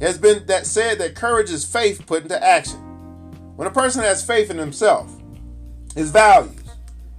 It 0.00 0.06
has 0.06 0.18
been 0.18 0.46
that 0.46 0.66
said 0.66 0.98
that 0.98 1.14
courage 1.14 1.50
is 1.50 1.64
faith 1.64 2.06
put 2.06 2.22
into 2.22 2.42
action. 2.42 2.80
When 3.56 3.68
a 3.68 3.70
person 3.70 4.02
has 4.02 4.26
faith 4.26 4.50
in 4.50 4.56
himself, 4.56 5.14
his 5.94 6.10
values, 6.10 6.63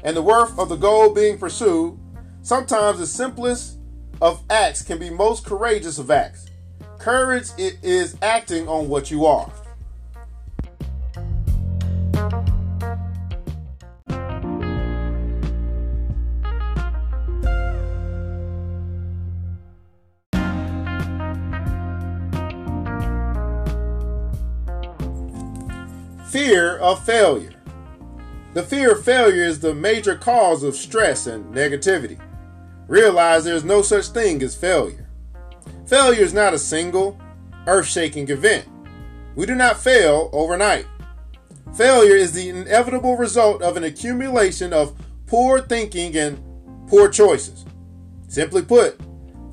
and 0.05 0.15
the 0.15 0.21
worth 0.21 0.57
of 0.59 0.69
the 0.69 0.75
goal 0.75 1.11
being 1.11 1.35
pursued, 1.35 1.97
sometimes 2.43 2.99
the 2.99 3.07
simplest 3.07 3.79
of 4.21 4.43
acts 4.51 4.83
can 4.83 4.99
be 4.99 5.09
most 5.09 5.43
courageous 5.43 5.97
of 5.97 6.11
acts. 6.11 6.45
Courage 6.99 7.47
is 7.57 8.15
acting 8.21 8.67
on 8.67 8.87
what 8.87 9.09
you 9.09 9.25
are. 9.25 9.51
Fear 26.29 26.77
of 26.77 27.03
failure. 27.03 27.54
The 28.55 28.63
fear 28.63 28.93
of 28.93 29.03
failure 29.03 29.43
is 29.43 29.59
the 29.59 29.75
major 29.75 30.15
cause 30.15 30.63
of 30.63 30.77
stress 30.77 31.27
and 31.27 31.53
negativity. 31.53 32.17
Realize 32.87 33.43
there 33.43 33.53
is 33.53 33.65
no 33.65 33.81
such 33.81 34.07
thing 34.07 34.41
as 34.41 34.55
failure. 34.55 35.09
Failure 35.85 36.21
is 36.21 36.33
not 36.33 36.53
a 36.53 36.57
single, 36.57 37.19
earth 37.67 37.85
shaking 37.85 38.29
event. 38.29 38.65
We 39.35 39.45
do 39.45 39.55
not 39.55 39.77
fail 39.77 40.29
overnight. 40.31 40.85
Failure 41.75 42.15
is 42.15 42.31
the 42.31 42.47
inevitable 42.47 43.17
result 43.17 43.61
of 43.61 43.75
an 43.75 43.83
accumulation 43.83 44.71
of 44.71 44.95
poor 45.27 45.59
thinking 45.59 46.15
and 46.15 46.41
poor 46.87 47.09
choices. 47.09 47.65
Simply 48.29 48.61
put, 48.61 48.97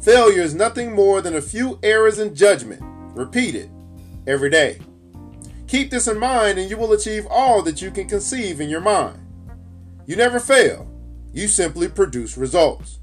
failure 0.01 0.43
is 0.43 0.55
nothing 0.55 0.95
more 0.95 1.21
than 1.21 1.35
a 1.35 1.43
few 1.43 1.81
errors 1.83 2.21
in 2.21 2.37
judgment 2.37 2.81
repeated 3.17 3.69
every 4.29 4.49
day. 4.49 4.79
Keep 5.73 5.89
this 5.89 6.07
in 6.07 6.19
mind, 6.19 6.59
and 6.59 6.69
you 6.69 6.77
will 6.77 6.93
achieve 6.93 7.27
all 7.31 7.63
that 7.63 7.81
you 7.81 7.91
can 7.91 8.07
conceive 8.07 8.61
in 8.61 8.69
your 8.69 8.83
mind. 8.83 9.19
You 10.05 10.17
never 10.17 10.39
fail, 10.39 10.87
you 11.33 11.49
simply 11.49 11.89
produce 11.89 12.37
results. 12.37 12.99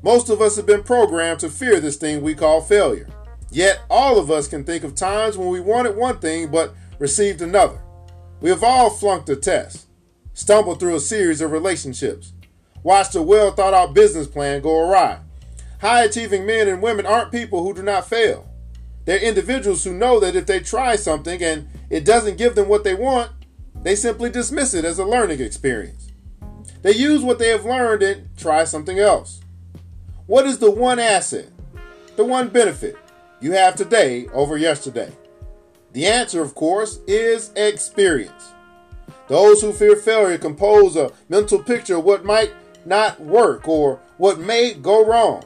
Most 0.00 0.30
of 0.30 0.40
us 0.40 0.56
have 0.56 0.64
been 0.64 0.82
programmed 0.82 1.40
to 1.40 1.50
fear 1.50 1.78
this 1.78 1.98
thing 1.98 2.22
we 2.22 2.34
call 2.34 2.62
failure. 2.62 3.06
Yet, 3.50 3.82
all 3.90 4.18
of 4.18 4.30
us 4.30 4.48
can 4.48 4.64
think 4.64 4.82
of 4.82 4.94
times 4.94 5.36
when 5.36 5.50
we 5.50 5.60
wanted 5.60 5.94
one 5.94 6.20
thing 6.20 6.50
but 6.50 6.74
received 6.98 7.42
another. 7.42 7.82
We 8.40 8.48
have 8.48 8.64
all 8.64 8.88
flunked 8.88 9.28
a 9.28 9.36
test, 9.36 9.86
stumbled 10.32 10.80
through 10.80 10.94
a 10.94 11.00
series 11.00 11.42
of 11.42 11.52
relationships, 11.52 12.32
watched 12.82 13.14
a 13.14 13.20
well 13.20 13.50
thought 13.50 13.74
out 13.74 13.92
business 13.92 14.26
plan 14.26 14.62
go 14.62 14.88
awry. 14.88 15.18
High 15.82 16.04
achieving 16.04 16.46
men 16.46 16.66
and 16.66 16.80
women 16.80 17.04
aren't 17.04 17.30
people 17.30 17.62
who 17.62 17.74
do 17.74 17.82
not 17.82 18.08
fail. 18.08 18.49
They're 19.04 19.18
individuals 19.18 19.84
who 19.84 19.92
know 19.92 20.20
that 20.20 20.36
if 20.36 20.46
they 20.46 20.60
try 20.60 20.96
something 20.96 21.42
and 21.42 21.68
it 21.88 22.04
doesn't 22.04 22.38
give 22.38 22.54
them 22.54 22.68
what 22.68 22.84
they 22.84 22.94
want, 22.94 23.32
they 23.82 23.94
simply 23.94 24.30
dismiss 24.30 24.74
it 24.74 24.84
as 24.84 24.98
a 24.98 25.04
learning 25.04 25.40
experience. 25.40 26.12
They 26.82 26.92
use 26.92 27.22
what 27.22 27.38
they 27.38 27.48
have 27.48 27.64
learned 27.64 28.02
and 28.02 28.28
try 28.36 28.64
something 28.64 28.98
else. 28.98 29.40
What 30.26 30.46
is 30.46 30.58
the 30.58 30.70
one 30.70 30.98
asset, 30.98 31.48
the 32.16 32.24
one 32.24 32.48
benefit 32.48 32.96
you 33.40 33.52
have 33.52 33.74
today 33.74 34.28
over 34.28 34.56
yesterday? 34.56 35.12
The 35.92 36.06
answer, 36.06 36.40
of 36.40 36.54
course, 36.54 37.00
is 37.06 37.50
experience. 37.56 38.52
Those 39.28 39.60
who 39.60 39.72
fear 39.72 39.96
failure 39.96 40.38
compose 40.38 40.96
a 40.96 41.12
mental 41.28 41.62
picture 41.62 41.96
of 41.96 42.04
what 42.04 42.24
might 42.24 42.52
not 42.84 43.20
work 43.20 43.66
or 43.68 44.00
what 44.16 44.38
may 44.38 44.74
go 44.74 45.04
wrong. 45.04 45.44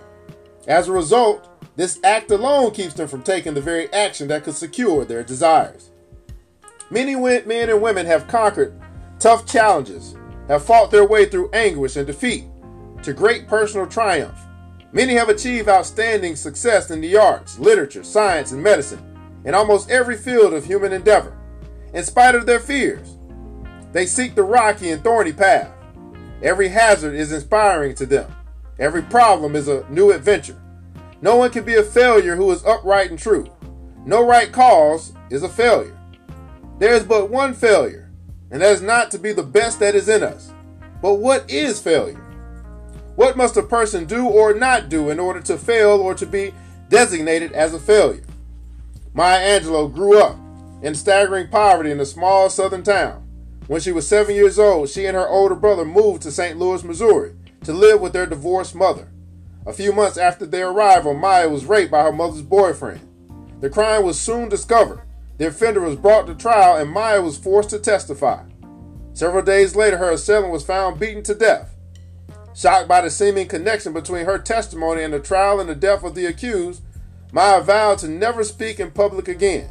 As 0.66 0.88
a 0.88 0.92
result, 0.92 1.48
this 1.77 1.98
act 2.05 2.31
alone 2.31 2.72
keeps 2.72 2.94
them 2.94 3.09
from 3.09 3.22
taking 3.22 3.55
the 3.55 3.61
very 3.61 3.92
action 3.92 4.29
that 4.29 4.44
could 4.44 4.55
secure 4.55 5.05
their 5.05 5.22
desires. 5.22 5.90
Many 6.90 7.16
men 7.16 7.70
and 7.70 7.83
women 7.83 8.07
have 8.07 8.29
conquered 8.29 8.81
tough 9.18 9.46
challenges, 9.46 10.16
have 10.48 10.64
fought 10.64 10.90
their 10.90 11.07
way 11.07 11.27
through 11.27 11.50
anguish 11.53 11.96
and 11.96 12.07
defeat 12.07 12.44
to 13.03 13.12
great 13.12 13.48
personal 13.48 13.87
triumph. 13.87 14.38
Many 14.92 15.14
have 15.14 15.29
achieved 15.29 15.68
outstanding 15.68 16.37
success 16.37 16.90
in 16.90 17.00
the 17.00 17.16
arts, 17.16 17.59
literature, 17.59 18.05
science, 18.05 18.53
and 18.53 18.62
medicine, 18.62 19.03
in 19.44 19.55
almost 19.55 19.90
every 19.90 20.16
field 20.16 20.55
of 20.55 20.64
human 20.64 20.92
endeavor. 20.92 21.37
In 21.92 22.05
spite 22.05 22.35
of 22.35 22.46
their 22.46 22.61
fears, 22.61 23.18
they 23.92 24.07
seek 24.07 24.35
the 24.35 24.42
rocky 24.42 24.90
and 24.90 25.03
thorny 25.03 25.33
path. 25.33 25.70
Every 26.42 26.68
hazard 26.68 27.14
is 27.14 27.33
inspiring 27.33 27.94
to 27.96 28.07
them. 28.07 28.33
Every 28.78 29.02
problem 29.02 29.54
is 29.54 29.68
a 29.68 29.88
new 29.88 30.10
adventure. 30.10 30.60
No 31.22 31.37
one 31.37 31.50
can 31.50 31.64
be 31.64 31.76
a 31.76 31.82
failure 31.82 32.34
who 32.34 32.50
is 32.50 32.64
upright 32.64 33.10
and 33.10 33.18
true. 33.18 33.46
No 34.04 34.26
right 34.26 34.50
cause 34.52 35.12
is 35.30 35.44
a 35.44 35.48
failure. 35.48 35.96
There 36.80 36.92
is 36.92 37.04
but 37.04 37.30
one 37.30 37.54
failure, 37.54 38.10
and 38.50 38.60
that 38.60 38.72
is 38.72 38.82
not 38.82 39.12
to 39.12 39.18
be 39.18 39.32
the 39.32 39.44
best 39.44 39.78
that 39.78 39.94
is 39.94 40.08
in 40.08 40.24
us. 40.24 40.52
But 41.00 41.14
what 41.14 41.48
is 41.48 41.80
failure? 41.80 42.20
What 43.14 43.37
must 43.37 43.56
a 43.56 43.62
person 43.62 44.06
do 44.06 44.26
or 44.26 44.54
not 44.54 44.88
do 44.88 45.08
in 45.08 45.20
order 45.20 45.40
to 45.42 45.56
fail 45.56 46.00
or 46.00 46.14
to 46.16 46.26
be 46.26 46.52
designated 46.88 47.52
as 47.52 47.74
a 47.74 47.78
failure? 47.78 48.24
Maya 49.12 49.60
Angelou 49.60 49.94
grew 49.94 50.20
up 50.20 50.37
in 50.82 50.96
staggering 50.96 51.46
poverty 51.46 51.92
in 51.92 52.00
a 52.00 52.06
small 52.06 52.50
southern 52.50 52.82
town. 52.82 53.20
When 53.68 53.80
she 53.80 53.92
was 53.92 54.06
seven 54.06 54.34
years 54.34 54.58
old, 54.58 54.88
she 54.88 55.06
and 55.06 55.16
her 55.16 55.28
older 55.28 55.54
brother 55.54 55.84
moved 55.84 56.22
to 56.22 56.32
St. 56.32 56.58
Louis, 56.58 56.82
Missouri 56.82 57.34
to 57.64 57.72
live 57.72 58.00
with 58.00 58.12
their 58.12 58.27
divorced 58.27 58.74
mother. 58.74 59.09
A 59.66 59.72
few 59.72 59.92
months 59.92 60.18
after 60.18 60.44
their 60.46 60.68
arrival, 60.68 61.14
Maya 61.14 61.48
was 61.48 61.64
raped 61.64 61.90
by 61.90 62.03
her 62.03 62.12
mother's 62.12 62.42
boyfriend. 62.42 63.00
The 63.61 63.70
crime 63.70 64.05
was 64.05 64.20
soon 64.20 64.48
discovered. 64.48 65.03
The 65.38 65.48
offender 65.48 65.81
was 65.81 65.96
brought 65.96 66.27
to 66.27 66.35
trial 66.35 66.77
and 66.77 66.90
Maya 66.90 67.22
was 67.22 67.38
forced 67.38 67.70
to 67.70 67.79
testify. 67.79 68.44
Several 69.14 69.42
days 69.42 69.74
later, 69.74 69.96
her 69.96 70.11
assailant 70.11 70.53
was 70.53 70.64
found 70.64 71.00
beaten 71.00 71.22
to 71.24 71.35
death. 71.35 71.74
Shocked 72.55 72.88
by 72.88 73.00
the 73.00 73.11
seeming 73.11 73.48
connection 73.48 73.92
between 73.92 74.27
her 74.27 74.38
testimony 74.38 75.03
and 75.03 75.12
the 75.12 75.18
trial 75.18 75.61
and 75.61 75.68
the 75.68 75.74
death 75.74 76.05
of 76.05 76.14
the 76.14 76.27
accused, 76.27 76.83
Maya 77.33 77.62
vowed 77.62 77.98
to 77.98 78.09
never 78.09 78.44
speak 78.44 78.79
in 78.79 78.90
public 78.90 79.27
again. 79.27 79.70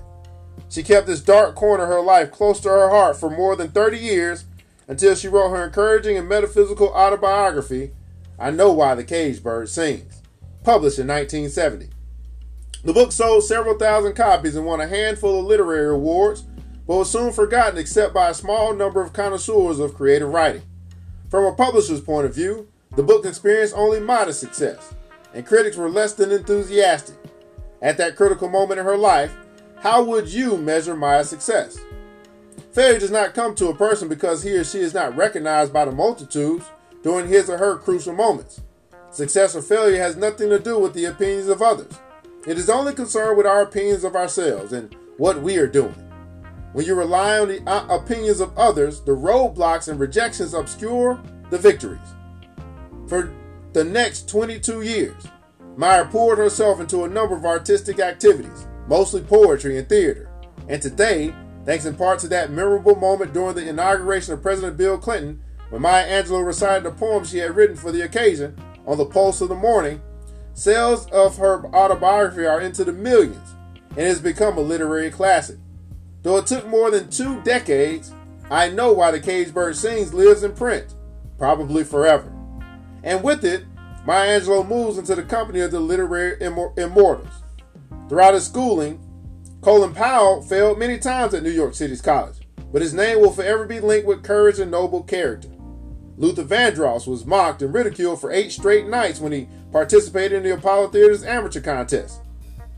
She 0.70 0.84
kept 0.84 1.08
this 1.08 1.22
dark 1.22 1.56
corner 1.56 1.84
of 1.84 1.90
her 1.90 2.02
life 2.02 2.32
close 2.32 2.60
to 2.62 2.70
her 2.70 2.90
heart 2.90 3.16
for 3.18 3.30
more 3.30 3.56
than 3.56 3.70
30 3.70 3.98
years 3.98 4.46
until 4.88 5.16
she 5.16 5.28
wrote 5.28 5.50
her 5.50 5.66
encouraging 5.66 6.18
and 6.18 6.28
metaphysical 6.28 6.90
autobiography, 6.90 7.92
I 8.40 8.52
Know 8.52 8.72
Why 8.72 8.96
the 8.96 9.04
Caged 9.04 9.44
Bird 9.44 9.70
Sings, 9.70 10.22
published 10.64 11.00
in 11.00 11.08
1970. 11.08 11.90
The 12.84 12.94
book 12.94 13.12
sold 13.12 13.44
several 13.44 13.78
thousand 13.78 14.16
copies 14.16 14.56
and 14.56 14.66
won 14.66 14.82
a 14.82 14.88
handful 14.88 15.40
of 15.40 15.46
literary 15.46 15.94
awards, 15.94 16.44
but 16.86 16.98
was 16.98 17.10
soon 17.10 17.32
forgotten 17.32 17.78
except 17.78 18.14
by 18.14 18.30
a 18.30 18.34
small 18.34 18.74
number 18.74 19.02
of 19.02 19.14
connoisseurs 19.14 19.80
of 19.80 19.94
creative 19.94 20.30
writing. 20.30 20.64
From 21.30 21.46
a 21.46 21.54
publisher's 21.54 22.02
point 22.02 22.26
of 22.26 22.36
view, 22.36 22.68
the 22.96 23.04
book 23.04 23.26
experienced 23.26 23.74
only 23.76 24.00
modest 24.00 24.40
success, 24.40 24.94
and 25.34 25.46
critics 25.46 25.78
were 25.78 25.90
less 25.90 26.14
than 26.14 26.32
enthusiastic. 26.32 27.16
At 27.82 27.98
that 27.98 28.16
critical 28.16 28.50
moment 28.50 28.80
in 28.80 28.86
her 28.86 28.98
life, 28.98 29.36
how 29.80 30.04
would 30.04 30.28
you 30.28 30.58
measure 30.58 30.96
Maya's 30.96 31.30
success? 31.30 31.78
Failure 32.74 33.00
does 33.00 33.12
not 33.12 33.36
come 33.36 33.54
to 33.56 33.68
a 33.68 33.76
person 33.76 34.10
because 34.10 34.42
he 34.42 34.52
or 34.54 34.64
she 34.64 34.80
is 34.80 34.96
not 34.96 35.16
recognized 35.16 35.72
by 35.72 35.86
the 35.86 35.92
multitudes 35.92 36.66
during 37.04 37.28
his 37.28 37.48
or 37.50 37.58
her 37.58 37.78
crucial 37.78 38.14
moments. 38.14 38.62
Success 39.12 39.56
or 39.56 39.62
failure 39.62 40.02
has 40.02 40.16
nothing 40.16 40.50
to 40.50 40.58
do 40.58 40.80
with 40.80 40.94
the 40.94 41.06
opinions 41.06 41.50
of 41.50 41.62
others. 41.62 42.00
It 42.48 42.58
is 42.58 42.72
only 42.72 42.94
concerned 42.94 43.38
with 43.38 43.46
our 43.46 43.62
opinions 43.62 44.04
of 44.04 44.16
ourselves 44.16 44.74
and 44.74 44.96
what 45.18 45.42
we 45.44 45.58
are 45.58 45.68
doing. 45.68 45.94
When 46.74 46.88
you 46.88 46.96
rely 46.96 47.38
on 47.38 47.50
the 47.50 47.64
uh, 47.70 47.86
opinions 47.96 48.40
of 48.40 48.58
others, 48.58 49.02
the 49.02 49.12
roadblocks 49.12 49.88
and 49.88 50.00
rejections 50.00 50.56
obscure 50.56 51.22
the 51.52 51.60
victories. 51.60 52.00
For 53.08 53.32
the 53.74 53.84
next 53.84 54.28
22 54.28 54.82
years, 54.82 55.28
Maya 55.78 56.06
poured 56.06 56.40
herself 56.40 56.80
into 56.80 57.04
a 57.04 57.10
number 57.10 57.36
of 57.36 57.46
artistic 57.46 58.00
activities, 58.00 58.68
mostly 58.88 59.22
poetry 59.22 59.78
and 59.78 59.88
theater. 59.88 60.32
And 60.68 60.82
today, 60.82 61.36
thanks 61.66 61.86
in 61.86 61.96
part 61.96 62.20
to 62.20 62.28
that 62.30 62.52
memorable 62.52 62.96
moment 62.96 63.34
during 63.34 63.56
the 63.56 63.68
inauguration 63.68 64.34
of 64.34 64.42
President 64.42 64.78
Bill 64.78 64.98
Clinton, 64.98 65.42
when 65.70 65.82
Maya 65.82 66.08
Angelou 66.08 66.46
recited 66.46 66.86
a 66.86 66.92
poem 66.92 67.26
she 67.26 67.40
had 67.40 67.56
written 67.56 67.76
for 67.76 67.92
the 67.92 68.02
occasion 68.02 68.56
on 68.86 68.98
the 68.98 69.06
pulse 69.06 69.42
of 69.42 69.50
the 69.50 69.56
morning, 69.56 70.02
sales 70.54 71.10
of 71.12 71.38
her 71.38 71.66
autobiography 71.74 72.46
are 72.46 72.62
into 72.62 72.84
the 72.84 72.94
millions 72.94 73.56
and 73.92 74.02
has 74.02 74.20
become 74.20 74.58
a 74.58 74.62
literary 74.62 75.10
classic. 75.10 75.58
Though 76.22 76.38
it 76.38 76.48
took 76.48 76.68
more 76.68 76.92
than 76.92 77.10
two 77.10 77.42
decades, 77.42 78.14
I 78.50 78.70
know 78.70 78.94
why 78.94 79.12
the 79.12 79.20
Caged 79.20 79.54
Bird 79.54 79.76
Sings 79.76 80.14
lives 80.14 80.44
in 80.44 80.54
print, 80.54 80.94
probably 81.38 81.84
forever. 81.84 82.32
And 83.04 83.24
with 83.24 83.44
it, 83.44 83.66
Maya 84.06 84.40
Angelou 84.40 84.68
moves 84.68 84.98
into 84.98 85.16
the 85.16 85.24
company 85.24 85.62
of 85.62 85.72
the 85.72 85.80
literary 85.80 86.38
immortals. 86.42 87.34
Throughout 88.10 88.34
his 88.34 88.46
schooling, 88.46 89.00
Colin 89.64 89.94
Powell 89.94 90.42
failed 90.42 90.78
many 90.78 91.00
times 91.00 91.34
at 91.34 91.42
New 91.42 91.50
York 91.50 91.74
City's 91.74 92.02
college, 92.02 92.36
but 92.74 92.82
his 92.82 92.94
name 92.94 93.22
will 93.22 93.32
forever 93.32 93.66
be 93.66 93.80
linked 93.80 94.06
with 94.06 94.22
courage 94.22 94.60
and 94.60 94.70
noble 94.70 95.04
character. 95.04 95.48
Luther 96.18 96.44
Vandross 96.44 97.08
was 97.08 97.26
mocked 97.26 97.62
and 97.62 97.74
ridiculed 97.74 98.20
for 98.20 98.30
eight 98.30 98.52
straight 98.52 98.88
nights 98.88 99.22
when 99.22 99.32
he 99.32 99.48
participated 99.72 100.34
in 100.34 100.44
the 100.44 100.54
Apollo 100.54 100.90
Theater's 100.90 101.24
amateur 101.24 101.62
contest. 101.62 102.20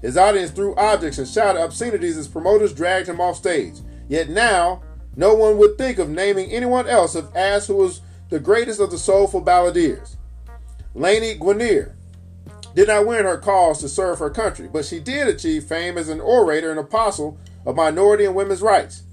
His 0.03 0.15
audience 0.15 0.51
threw 0.51 0.75
objects 0.75 1.17
and 1.17 1.27
shouted 1.27 1.59
obscenities 1.59 2.17
as 2.17 2.27
promoters 2.27 2.71
dragged 2.71 3.09
him 3.09 3.19
off 3.19 3.37
stage. 3.37 3.77
Yet 4.07 4.29
now, 4.29 4.83
no 5.15 5.33
one 5.33 5.57
would 5.57 5.79
think 5.79 5.97
of 5.97 6.09
naming 6.09 6.51
anyone 6.51 6.87
else 6.87 7.15
if 7.15 7.25
asked 7.35 7.65
who 7.65 7.77
was 7.77 8.01
the 8.29 8.39
greatest 8.39 8.79
of 8.79 8.91
the 8.91 8.99
soulful 8.99 9.41
balladeers. 9.41 10.17
Lani 10.93 11.33
Guinier 11.33 11.95
did 12.75 12.89
not 12.89 13.07
win 13.07 13.23
her 13.23 13.37
cause 13.37 13.79
to 13.79 13.89
serve 13.89 14.19
her 14.19 14.29
country, 14.29 14.67
but 14.71 14.85
she 14.85 14.99
did 14.99 15.27
achieve 15.27 15.63
fame 15.63 15.97
as 15.97 16.09
an 16.09 16.19
orator 16.19 16.69
and 16.69 16.79
apostle 16.79 17.37
of 17.65 17.75
minority 17.75 18.25
and 18.25 18.35
women's 18.35 18.61
rights. 18.61 19.03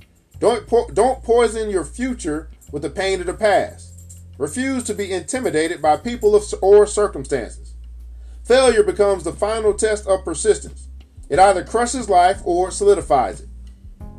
Don't, 0.40 0.66
po- 0.66 0.90
don't 0.92 1.22
poison 1.22 1.70
your 1.70 1.84
future 1.84 2.50
with 2.72 2.82
the 2.82 2.90
pain 2.90 3.20
of 3.20 3.26
the 3.26 3.34
past. 3.34 3.92
Refuse 4.36 4.82
to 4.84 4.94
be 4.94 5.12
intimidated 5.12 5.80
by 5.80 5.96
people 5.96 6.34
of, 6.34 6.42
or 6.60 6.86
circumstances. 6.86 7.74
Failure 8.44 8.82
becomes 8.82 9.22
the 9.22 9.32
final 9.32 9.72
test 9.72 10.06
of 10.08 10.24
persistence. 10.24 10.88
It 11.28 11.38
either 11.38 11.64
crushes 11.64 12.10
life 12.10 12.40
or 12.44 12.72
solidifies 12.72 13.42
it. 13.42 13.48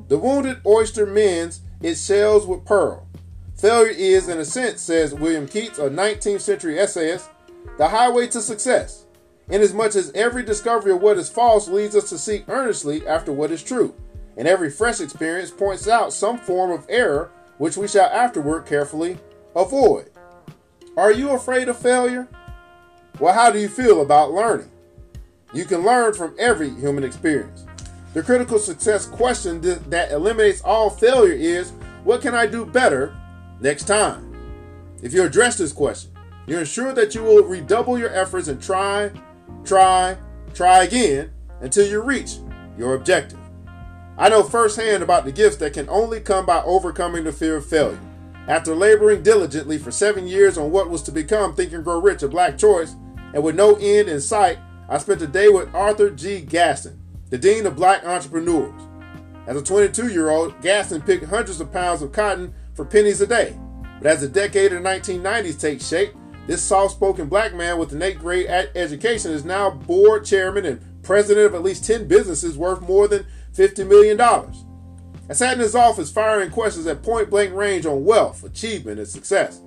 The 0.08 0.18
wounded 0.18 0.62
oyster 0.66 1.06
mends 1.06 1.62
its 1.82 2.06
shells 2.06 2.48
with 2.48 2.64
pearl. 2.64 3.08
Failure 3.58 3.92
is, 3.92 4.30
in 4.30 4.40
a 4.40 4.46
sense, 4.46 4.82
says 4.82 5.14
William 5.14 5.48
Keats, 5.48 5.80
a 5.80 5.90
19th 5.90 6.42
century 6.42 6.80
essayist, 6.80 7.30
the 7.78 7.90
highway 7.90 8.28
to 8.28 8.42
success, 8.42 9.03
inasmuch 9.50 9.96
as 9.96 10.12
every 10.14 10.44
discovery 10.44 10.92
of 10.92 11.02
what 11.02 11.18
is 11.18 11.30
false 11.30 11.68
leads 11.68 11.96
us 11.96 12.10
to 12.10 12.18
seek 12.18 12.46
earnestly 12.48 13.06
after 13.08 13.32
what 13.32 13.52
is 13.52 13.64
true, 13.64 13.94
and 14.38 14.48
every 14.48 14.70
fresh 14.70 15.00
experience 15.00 15.52
points 15.52 15.88
out 15.88 16.14
some 16.14 16.38
form 16.38 16.72
of 16.72 16.86
error 16.90 17.32
which 17.58 17.78
we 17.78 17.88
shall 17.88 18.10
afterward 18.10 18.66
carefully 18.66 19.18
avoid. 19.56 20.10
Are 20.98 21.12
you 21.12 21.32
afraid 21.32 21.70
of 21.70 21.78
failure? 21.78 22.28
Well, 23.20 23.34
how 23.34 23.52
do 23.52 23.60
you 23.60 23.70
feel 23.70 24.02
about 24.02 24.32
learning? 24.32 24.70
You 25.54 25.66
can 25.66 25.84
learn 25.84 26.14
from 26.14 26.36
every 26.40 26.70
human 26.70 27.04
experience. 27.04 27.66
The 28.14 28.24
critical 28.24 28.60
success 28.60 29.06
question 29.06 29.62
that 29.62 30.12
eliminates 30.12 30.62
all 30.62 30.90
failure 30.90 31.34
is 31.34 31.72
what 32.04 32.22
can 32.22 32.36
I 32.36 32.46
do 32.46 32.66
better 32.66 33.16
next 33.60 33.86
time? 33.86 34.30
If 35.02 35.14
you 35.14 35.24
address 35.24 35.58
this 35.58 35.74
question, 35.74 36.12
you 36.46 36.58
are 36.58 36.62
ensure 36.62 36.94
that 36.94 37.16
you 37.16 37.24
will 37.24 37.44
redouble 37.44 37.98
your 37.98 38.14
efforts 38.14 38.48
and 38.48 38.62
try, 38.62 39.12
try, 39.66 40.18
try 40.54 40.84
again 40.84 41.32
until 41.62 41.88
you 41.88 42.02
reach 42.02 42.38
your 42.78 42.96
objective. 42.96 43.40
I 44.18 44.30
know 44.30 44.44
firsthand 44.44 45.02
about 45.02 45.26
the 45.26 45.32
gifts 45.32 45.58
that 45.58 45.74
can 45.74 45.90
only 45.90 46.20
come 46.20 46.46
by 46.46 46.62
overcoming 46.64 47.24
the 47.24 47.32
fear 47.32 47.56
of 47.56 47.66
failure. 47.66 48.00
After 48.48 48.76
laboring 48.76 49.24
diligently 49.24 49.78
for 49.78 49.90
seven 49.90 50.28
years 50.28 50.58
on 50.58 50.72
what 50.72 50.90
was 50.90 51.02
to 51.04 51.12
become 51.12 51.56
Think 51.56 51.72
and 51.72 51.84
Grow 51.84 52.00
Rich, 52.00 52.24
a 52.24 52.28
black 52.28 52.58
choice, 52.58 52.96
and 53.34 53.44
with 53.44 53.56
no 53.56 53.76
end 53.76 54.10
in 54.10 54.20
sight, 54.22 54.60
I 54.90 54.98
spent 54.98 55.22
a 55.22 55.28
day 55.28 55.50
with 55.50 55.74
Arthur 55.74 56.10
G. 56.10 56.42
Gaston, 56.42 57.02
the 57.30 57.38
Dean 57.38 57.66
of 57.66 57.76
Black 57.76 58.06
Entrepreneurs. 58.06 58.80
As 59.48 59.58
a 59.58 59.64
22 59.64 60.10
year 60.10 60.30
old, 60.30 60.62
Gaston 60.62 61.02
picked 61.02 61.26
hundreds 61.26 61.60
of 61.60 61.72
pounds 61.72 62.02
of 62.02 62.12
cotton 62.12 62.54
for 62.74 62.86
pennies 62.86 63.22
a 63.22 63.28
day. 63.28 63.58
But 64.00 64.12
as 64.12 64.22
the 64.22 64.28
decade 64.28 64.74
of 64.74 64.84
the 64.84 64.90
1990s 64.90 65.60
takes 65.60 65.88
shape, 65.88 66.14
this 66.46 66.62
soft 66.62 66.96
spoken 66.96 67.28
black 67.28 67.54
man 67.54 67.78
with 67.78 67.94
an 67.94 68.02
eighth 68.02 68.20
grade 68.20 68.48
education 68.48 69.32
is 69.32 69.46
now 69.46 69.70
board 69.70 70.26
chairman 70.26 70.66
and 70.66 71.04
president 71.04 71.46
of 71.46 71.56
at 71.56 71.64
least 71.64 71.86
10 71.86 72.08
businesses 72.08 72.58
worth 72.58 72.82
more 72.82 73.08
than 73.08 73.26
$50 73.54 73.88
million. 73.88 74.20
I 75.30 75.34
sat 75.34 75.54
in 75.54 75.60
his 75.60 75.76
office 75.76 76.12
firing 76.12 76.52
questions 76.52 76.86
at 76.86 77.02
point 77.02 77.30
blank 77.30 77.54
range 77.54 77.86
on 77.86 78.04
wealth, 78.04 78.44
achievement, 78.44 79.00
and 79.00 79.08
success. 79.08 79.62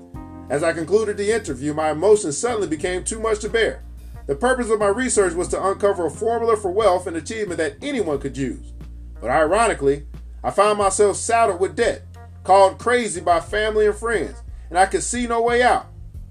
As 0.50 0.62
I 0.62 0.72
concluded 0.72 1.16
the 1.16 1.32
interview, 1.32 1.72
my 1.72 1.90
emotions 1.90 2.36
suddenly 2.36 2.68
became 2.68 3.04
too 3.04 3.18
much 3.18 3.40
to 3.40 3.48
bear. 3.48 3.82
The 4.26 4.34
purpose 4.34 4.70
of 4.70 4.78
my 4.78 4.88
research 4.88 5.32
was 5.32 5.48
to 5.48 5.66
uncover 5.66 6.06
a 6.06 6.10
formula 6.10 6.56
for 6.56 6.70
wealth 6.70 7.06
and 7.06 7.16
achievement 7.16 7.58
that 7.58 7.76
anyone 7.80 8.18
could 8.18 8.36
use. 8.36 8.72
But 9.20 9.30
ironically, 9.30 10.06
I 10.44 10.50
found 10.50 10.78
myself 10.78 11.16
saddled 11.16 11.60
with 11.60 11.76
debt, 11.76 12.02
called 12.44 12.78
crazy 12.78 13.20
by 13.20 13.40
family 13.40 13.86
and 13.86 13.94
friends, 13.94 14.42
and 14.68 14.78
I 14.78 14.86
could 14.86 15.02
see 15.02 15.26
no 15.26 15.42
way 15.42 15.62
out. 15.62 15.86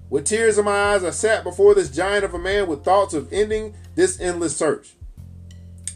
With 0.08 0.24
tears 0.24 0.56
in 0.56 0.64
my 0.64 0.94
eyes, 0.94 1.02
I 1.02 1.10
sat 1.10 1.42
before 1.42 1.74
this 1.74 1.90
giant 1.90 2.24
of 2.24 2.32
a 2.32 2.38
man 2.38 2.68
with 2.68 2.84
thoughts 2.84 3.12
of 3.12 3.32
ending 3.32 3.74
this 3.96 4.20
endless 4.20 4.56
search. 4.56 4.94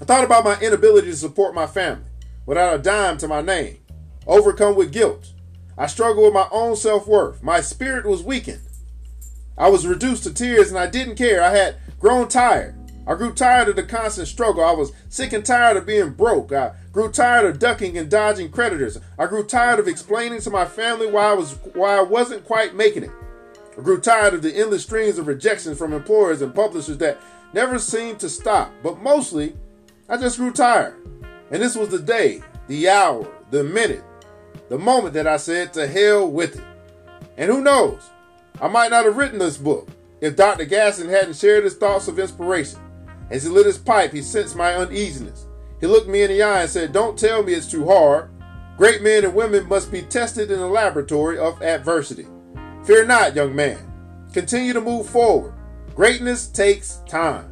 I 0.01 0.05
thought 0.05 0.25
about 0.25 0.45
my 0.45 0.59
inability 0.61 1.09
to 1.11 1.17
support 1.17 1.55
my 1.55 1.67
family 1.67 2.07
without 2.45 2.75
a 2.75 2.83
dime 2.83 3.19
to 3.19 3.29
my 3.29 3.41
name, 3.41 3.79
overcome 4.27 4.75
with 4.75 4.93
guilt. 4.93 5.33
I 5.79 5.87
struggled 5.87 6.25
with 6.25 6.35
my 6.35 6.49
own 6.51 6.75
self 6.75 7.07
worth. 7.07 7.43
My 7.43 7.61
spirit 7.61 8.05
was 8.05 8.23
weakened. 8.23 8.63
I 9.57 9.69
was 9.69 9.87
reduced 9.87 10.25
to 10.25 10.35
tears 10.35 10.71
and 10.71 10.79
I 10.79 10.87
didn't 10.87 11.17
care. 11.17 11.43
I 11.43 11.51
had 11.51 11.77
grown 12.01 12.29
tired. 12.29 12.75
I 13.07 13.15
grew 13.15 13.33
tired 13.33 13.69
of 13.69 13.77
the 13.77 13.83
constant 13.83 14.29
struggle. 14.29 14.65
I 14.65 14.73
was 14.73 14.93
sick 15.09 15.33
and 15.33 15.45
tired 15.45 15.77
of 15.77 15.87
being 15.87 16.11
broke. 16.11 16.53
I 16.53 16.73
grew 16.93 17.11
tired 17.11 17.47
of 17.47 17.59
ducking 17.59 17.97
and 17.97 18.11
dodging 18.11 18.51
creditors. 18.51 18.99
I 19.19 19.27
grew 19.27 19.45
tired 19.45 19.79
of 19.79 19.89
explaining 19.89 20.41
to 20.41 20.51
my 20.51 20.65
family 20.65 21.07
why 21.07 21.31
I 21.31 21.35
was 21.35 21.59
why 21.75 21.97
I 21.97 22.03
wasn't 22.03 22.45
quite 22.45 22.75
making 22.75 23.05
it. 23.05 23.11
I 23.79 23.83
grew 23.83 24.01
tired 24.01 24.35
of 24.35 24.43
the 24.43 24.55
endless 24.57 24.83
streams 24.83 25.19
of 25.19 25.27
rejections 25.27 25.79
from 25.79 25.93
employers 25.93 26.43
and 26.43 26.55
publishers 26.55 26.99
that 26.99 27.21
never 27.53 27.79
seemed 27.79 28.19
to 28.21 28.29
stop. 28.29 28.73
But 28.83 29.01
mostly, 29.01 29.57
I 30.09 30.17
just 30.17 30.39
grew 30.39 30.53
tired. 30.53 30.95
And 31.51 31.63
this 31.63 31.77
was 31.77 31.89
the 31.89 31.99
day, 31.99 32.43
the 32.67 32.89
hour, 32.89 33.27
the 33.51 33.65
minute, 33.65 34.05
the 34.69 34.79
moment 34.79 35.15
that 35.15 35.27
I 35.27 35.37
said 35.37 35.73
to 35.75 35.87
hell 35.87 36.31
with 36.31 36.57
it. 36.57 36.65
And 37.37 37.51
who 37.51 37.63
knows? 37.63 38.11
I 38.61 38.69
might 38.69 38.91
not 38.91 39.05
have 39.05 39.17
written 39.17 39.39
this 39.39 39.57
book 39.57 39.89
if 40.21 40.37
Dr. 40.37 40.65
Gaston 40.65 41.09
hadn't 41.09 41.37
shared 41.37 41.65
his 41.65 41.77
thoughts 41.77 42.09
of 42.09 42.19
inspiration. 42.19 42.79
As 43.31 43.45
he 43.45 43.49
lit 43.49 43.67
his 43.67 43.79
pipe, 43.79 44.13
he 44.13 44.23
sensed 44.23 44.57
my 44.57 44.75
uneasiness. 44.75 45.47
He 45.81 45.87
looked 45.87 46.09
me 46.09 46.23
in 46.23 46.31
the 46.31 46.43
eye 46.43 46.63
and 46.63 46.71
said, 46.71 46.93
Don't 46.93 47.19
tell 47.19 47.43
me 47.43 47.55
it's 47.55 47.71
too 47.71 47.87
hard. 47.87 48.31
Great 48.77 49.03
men 49.03 49.25
and 49.25 49.35
women 49.35 49.69
must 49.69 49.91
be 49.91 50.03
tested 50.03 50.51
in 50.51 50.59
the 50.59 50.67
laboratory 50.67 51.39
of 51.39 51.63
adversity. 51.63 52.27
Fear 52.91 53.05
not, 53.05 53.37
young 53.37 53.55
man. 53.55 53.79
Continue 54.33 54.73
to 54.73 54.81
move 54.81 55.09
forward. 55.09 55.55
Greatness 55.95 56.49
takes 56.49 56.97
time. 57.07 57.45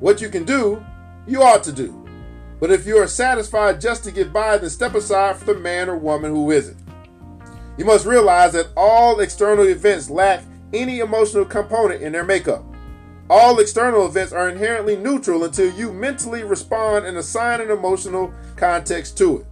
What 0.00 0.22
you 0.22 0.30
can 0.30 0.44
do, 0.44 0.82
you 1.26 1.42
ought 1.42 1.62
to 1.64 1.72
do. 1.72 2.08
But 2.58 2.70
if 2.70 2.86
you 2.86 2.96
are 2.96 3.06
satisfied 3.06 3.82
just 3.82 4.02
to 4.04 4.10
get 4.10 4.32
by, 4.32 4.56
then 4.56 4.70
step 4.70 4.94
aside 4.94 5.36
for 5.36 5.44
the 5.44 5.60
man 5.60 5.90
or 5.90 5.98
woman 5.98 6.30
who 6.30 6.52
isn't. 6.52 6.78
You 7.76 7.84
must 7.84 8.06
realize 8.06 8.54
that 8.54 8.70
all 8.78 9.20
external 9.20 9.68
events 9.68 10.08
lack 10.08 10.42
any 10.72 11.00
emotional 11.00 11.44
component 11.44 12.00
in 12.00 12.12
their 12.12 12.24
makeup. 12.24 12.64
All 13.28 13.58
external 13.58 14.06
events 14.06 14.32
are 14.32 14.48
inherently 14.48 14.96
neutral 14.96 15.44
until 15.44 15.70
you 15.70 15.92
mentally 15.92 16.44
respond 16.44 17.04
and 17.04 17.18
assign 17.18 17.60
an 17.60 17.70
emotional 17.70 18.32
context 18.56 19.18
to 19.18 19.40
it. 19.40 19.46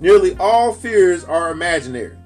Nearly 0.00 0.36
all 0.40 0.72
fears 0.72 1.22
are 1.22 1.52
imaginary. 1.52 2.16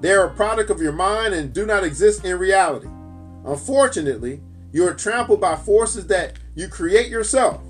They 0.00 0.12
are 0.12 0.26
a 0.26 0.34
product 0.34 0.70
of 0.70 0.80
your 0.80 0.92
mind 0.92 1.34
and 1.34 1.52
do 1.52 1.66
not 1.66 1.84
exist 1.84 2.24
in 2.24 2.38
reality. 2.38 2.88
Unfortunately, 3.44 4.40
you 4.72 4.86
are 4.86 4.94
trampled 4.94 5.40
by 5.40 5.56
forces 5.56 6.06
that 6.06 6.34
you 6.54 6.68
create 6.68 7.08
yourself. 7.08 7.60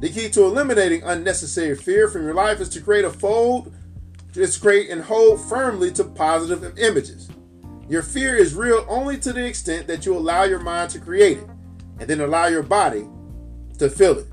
The 0.00 0.08
key 0.08 0.28
to 0.30 0.44
eliminating 0.44 1.02
unnecessary 1.02 1.76
fear 1.76 2.08
from 2.08 2.22
your 2.24 2.34
life 2.34 2.60
is 2.60 2.68
to 2.70 2.80
create 2.80 3.04
a 3.04 3.10
fold, 3.10 3.74
just 4.32 4.60
create 4.60 4.90
and 4.90 5.02
hold 5.02 5.40
firmly 5.40 5.90
to 5.92 6.04
positive 6.04 6.78
images. 6.78 7.28
Your 7.88 8.02
fear 8.02 8.36
is 8.36 8.54
real 8.54 8.84
only 8.88 9.18
to 9.18 9.32
the 9.32 9.44
extent 9.44 9.86
that 9.86 10.04
you 10.04 10.16
allow 10.16 10.44
your 10.44 10.58
mind 10.60 10.90
to 10.90 11.00
create 11.00 11.38
it, 11.38 11.48
and 11.98 12.08
then 12.08 12.20
allow 12.20 12.46
your 12.46 12.62
body 12.62 13.06
to 13.78 13.88
feel 13.88 14.18
it. 14.18 14.26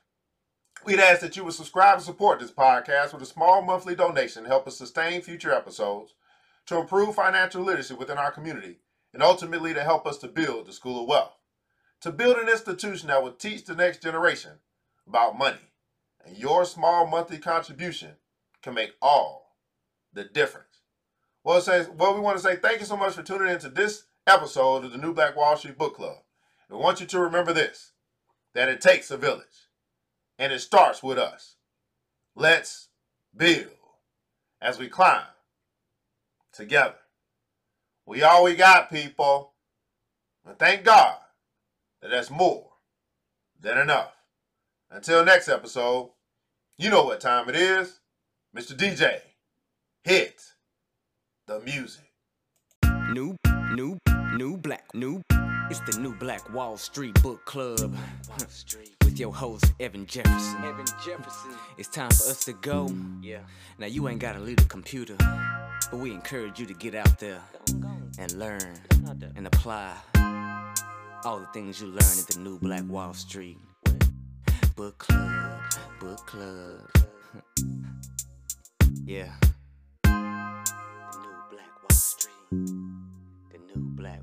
We'd 0.84 1.00
ask 1.00 1.22
that 1.22 1.38
you 1.38 1.44
would 1.44 1.54
subscribe 1.54 1.98
and 1.98 2.04
support 2.04 2.40
this 2.40 2.50
podcast 2.50 3.14
with 3.14 3.22
a 3.22 3.28
small 3.28 3.62
monthly 3.62 3.94
donation 3.94 4.42
to 4.42 4.50
help 4.50 4.66
us 4.66 4.80
sustain 4.80 5.22
future 5.22 5.54
episodes, 5.54 6.16
to 6.66 6.80
improve 6.80 7.14
financial 7.14 7.62
literacy 7.62 7.94
within 7.94 8.18
our 8.18 8.32
community, 8.32 8.80
and 9.14 9.22
ultimately 9.22 9.76
to 9.76 9.84
help 9.84 10.08
us 10.08 10.18
to 10.18 10.28
build 10.28 10.66
the 10.66 10.74
School 10.74 11.04
of 11.04 11.08
Wealth. 11.08 11.38
To 12.02 12.12
build 12.12 12.38
an 12.38 12.50
institution 12.50 13.10
that 13.10 13.22
will 13.22 13.34
teach 13.34 13.66
the 13.66 13.76
next 13.76 14.02
generation 14.02 14.54
about 15.12 15.38
money. 15.38 15.58
And 16.26 16.38
your 16.38 16.64
small 16.64 17.06
monthly 17.06 17.38
contribution 17.38 18.12
can 18.64 18.74
make 18.74 18.94
all 19.02 19.58
the 20.14 20.24
difference. 20.24 20.68
Well, 21.44 21.60
says, 21.60 21.90
well, 21.90 22.14
we 22.14 22.22
want 22.22 22.38
to 22.38 22.44
say 22.44 22.56
thank 22.56 22.80
you 22.80 22.86
so 22.86 22.96
much 22.96 23.14
for 23.14 23.24
tuning 23.24 23.52
into 23.52 23.68
this 23.68 24.06
episode 24.26 24.86
of 24.86 24.94
the 24.94 24.98
New 24.98 25.14
Black 25.14 25.36
Wall 25.36 25.58
Street 25.58 25.78
Book 25.78 25.98
Club. 25.98 26.20
We 26.70 26.78
want 26.78 27.02
you 27.02 27.08
to 27.08 27.20
remember 27.20 27.52
this 27.52 27.92
that 28.54 28.70
it 28.70 28.80
takes 28.80 29.12
a 29.12 29.18
village, 29.18 29.68
and 30.40 30.54
it 30.54 30.60
starts 30.60 31.04
with 31.04 31.18
us. 31.18 31.56
Let's 32.34 32.88
build 33.36 33.68
as 34.62 34.80
we 34.80 34.88
climb 34.88 35.26
together. 36.54 36.96
We 38.06 38.24
all 38.24 38.46
we 38.46 38.56
got, 38.56 38.90
people. 38.90 39.54
And 40.46 40.58
thank 40.58 40.86
God 40.86 41.18
that 42.02 42.12
that's 42.12 42.30
more 42.32 42.72
than 43.60 43.78
enough. 43.78 44.21
Until 44.94 45.24
next 45.24 45.48
episode, 45.48 46.10
you 46.78 46.90
know 46.90 47.06
what 47.06 47.22
time 47.22 47.48
it 47.48 47.56
is. 47.56 48.02
Mr. 48.54 48.76
DJ, 48.76 49.22
hit 50.04 50.42
the 51.48 51.62
music. 51.62 52.04
New, 53.14 53.38
new, 53.72 53.98
new 54.36 54.58
black, 54.58 54.84
new. 54.94 55.22
It's 55.70 55.80
the 55.90 55.98
new 55.98 56.14
Black 56.16 56.54
Wall 56.54 56.76
Street 56.76 57.14
Book 57.24 57.46
Club. 57.46 57.96
With 59.06 59.18
your 59.18 59.34
host, 59.34 59.72
Evan 59.80 60.06
Jefferson. 60.06 60.62
Evan 60.62 60.86
Jefferson. 61.06 61.52
It's 61.78 61.88
time 61.88 62.10
for 62.10 62.30
us 62.30 62.44
to 62.44 62.54
go. 62.54 62.94
Yeah. 63.22 63.40
Now, 63.80 63.86
you 63.86 64.10
ain't 64.10 64.20
gotta 64.20 64.40
leave 64.40 64.58
the 64.58 64.66
computer, 64.66 65.16
but 65.18 66.00
we 66.02 66.12
encourage 66.12 66.60
you 66.60 66.66
to 66.66 66.74
get 66.74 66.96
out 66.96 67.18
there 67.18 67.40
and 68.20 68.30
learn 68.34 68.78
and 69.38 69.48
apply 69.48 69.94
all 71.24 71.40
the 71.40 71.48
things 71.54 71.80
you 71.80 71.88
learn 71.88 72.20
at 72.20 72.28
the 72.28 72.40
new 72.40 72.60
Black 72.60 72.84
Wall 72.90 73.14
Street 73.14 73.58
Book 74.76 74.98
Club. 75.00 75.62
Book 76.00 76.26
Club. 76.26 76.90
yeah. 79.06 79.34
The 80.04 80.10
new 80.10 81.42
Black 81.50 81.82
Wall 81.82 81.92
Street. 81.92 82.34
The 82.52 83.58
new 83.58 83.82
Black. 83.96 84.22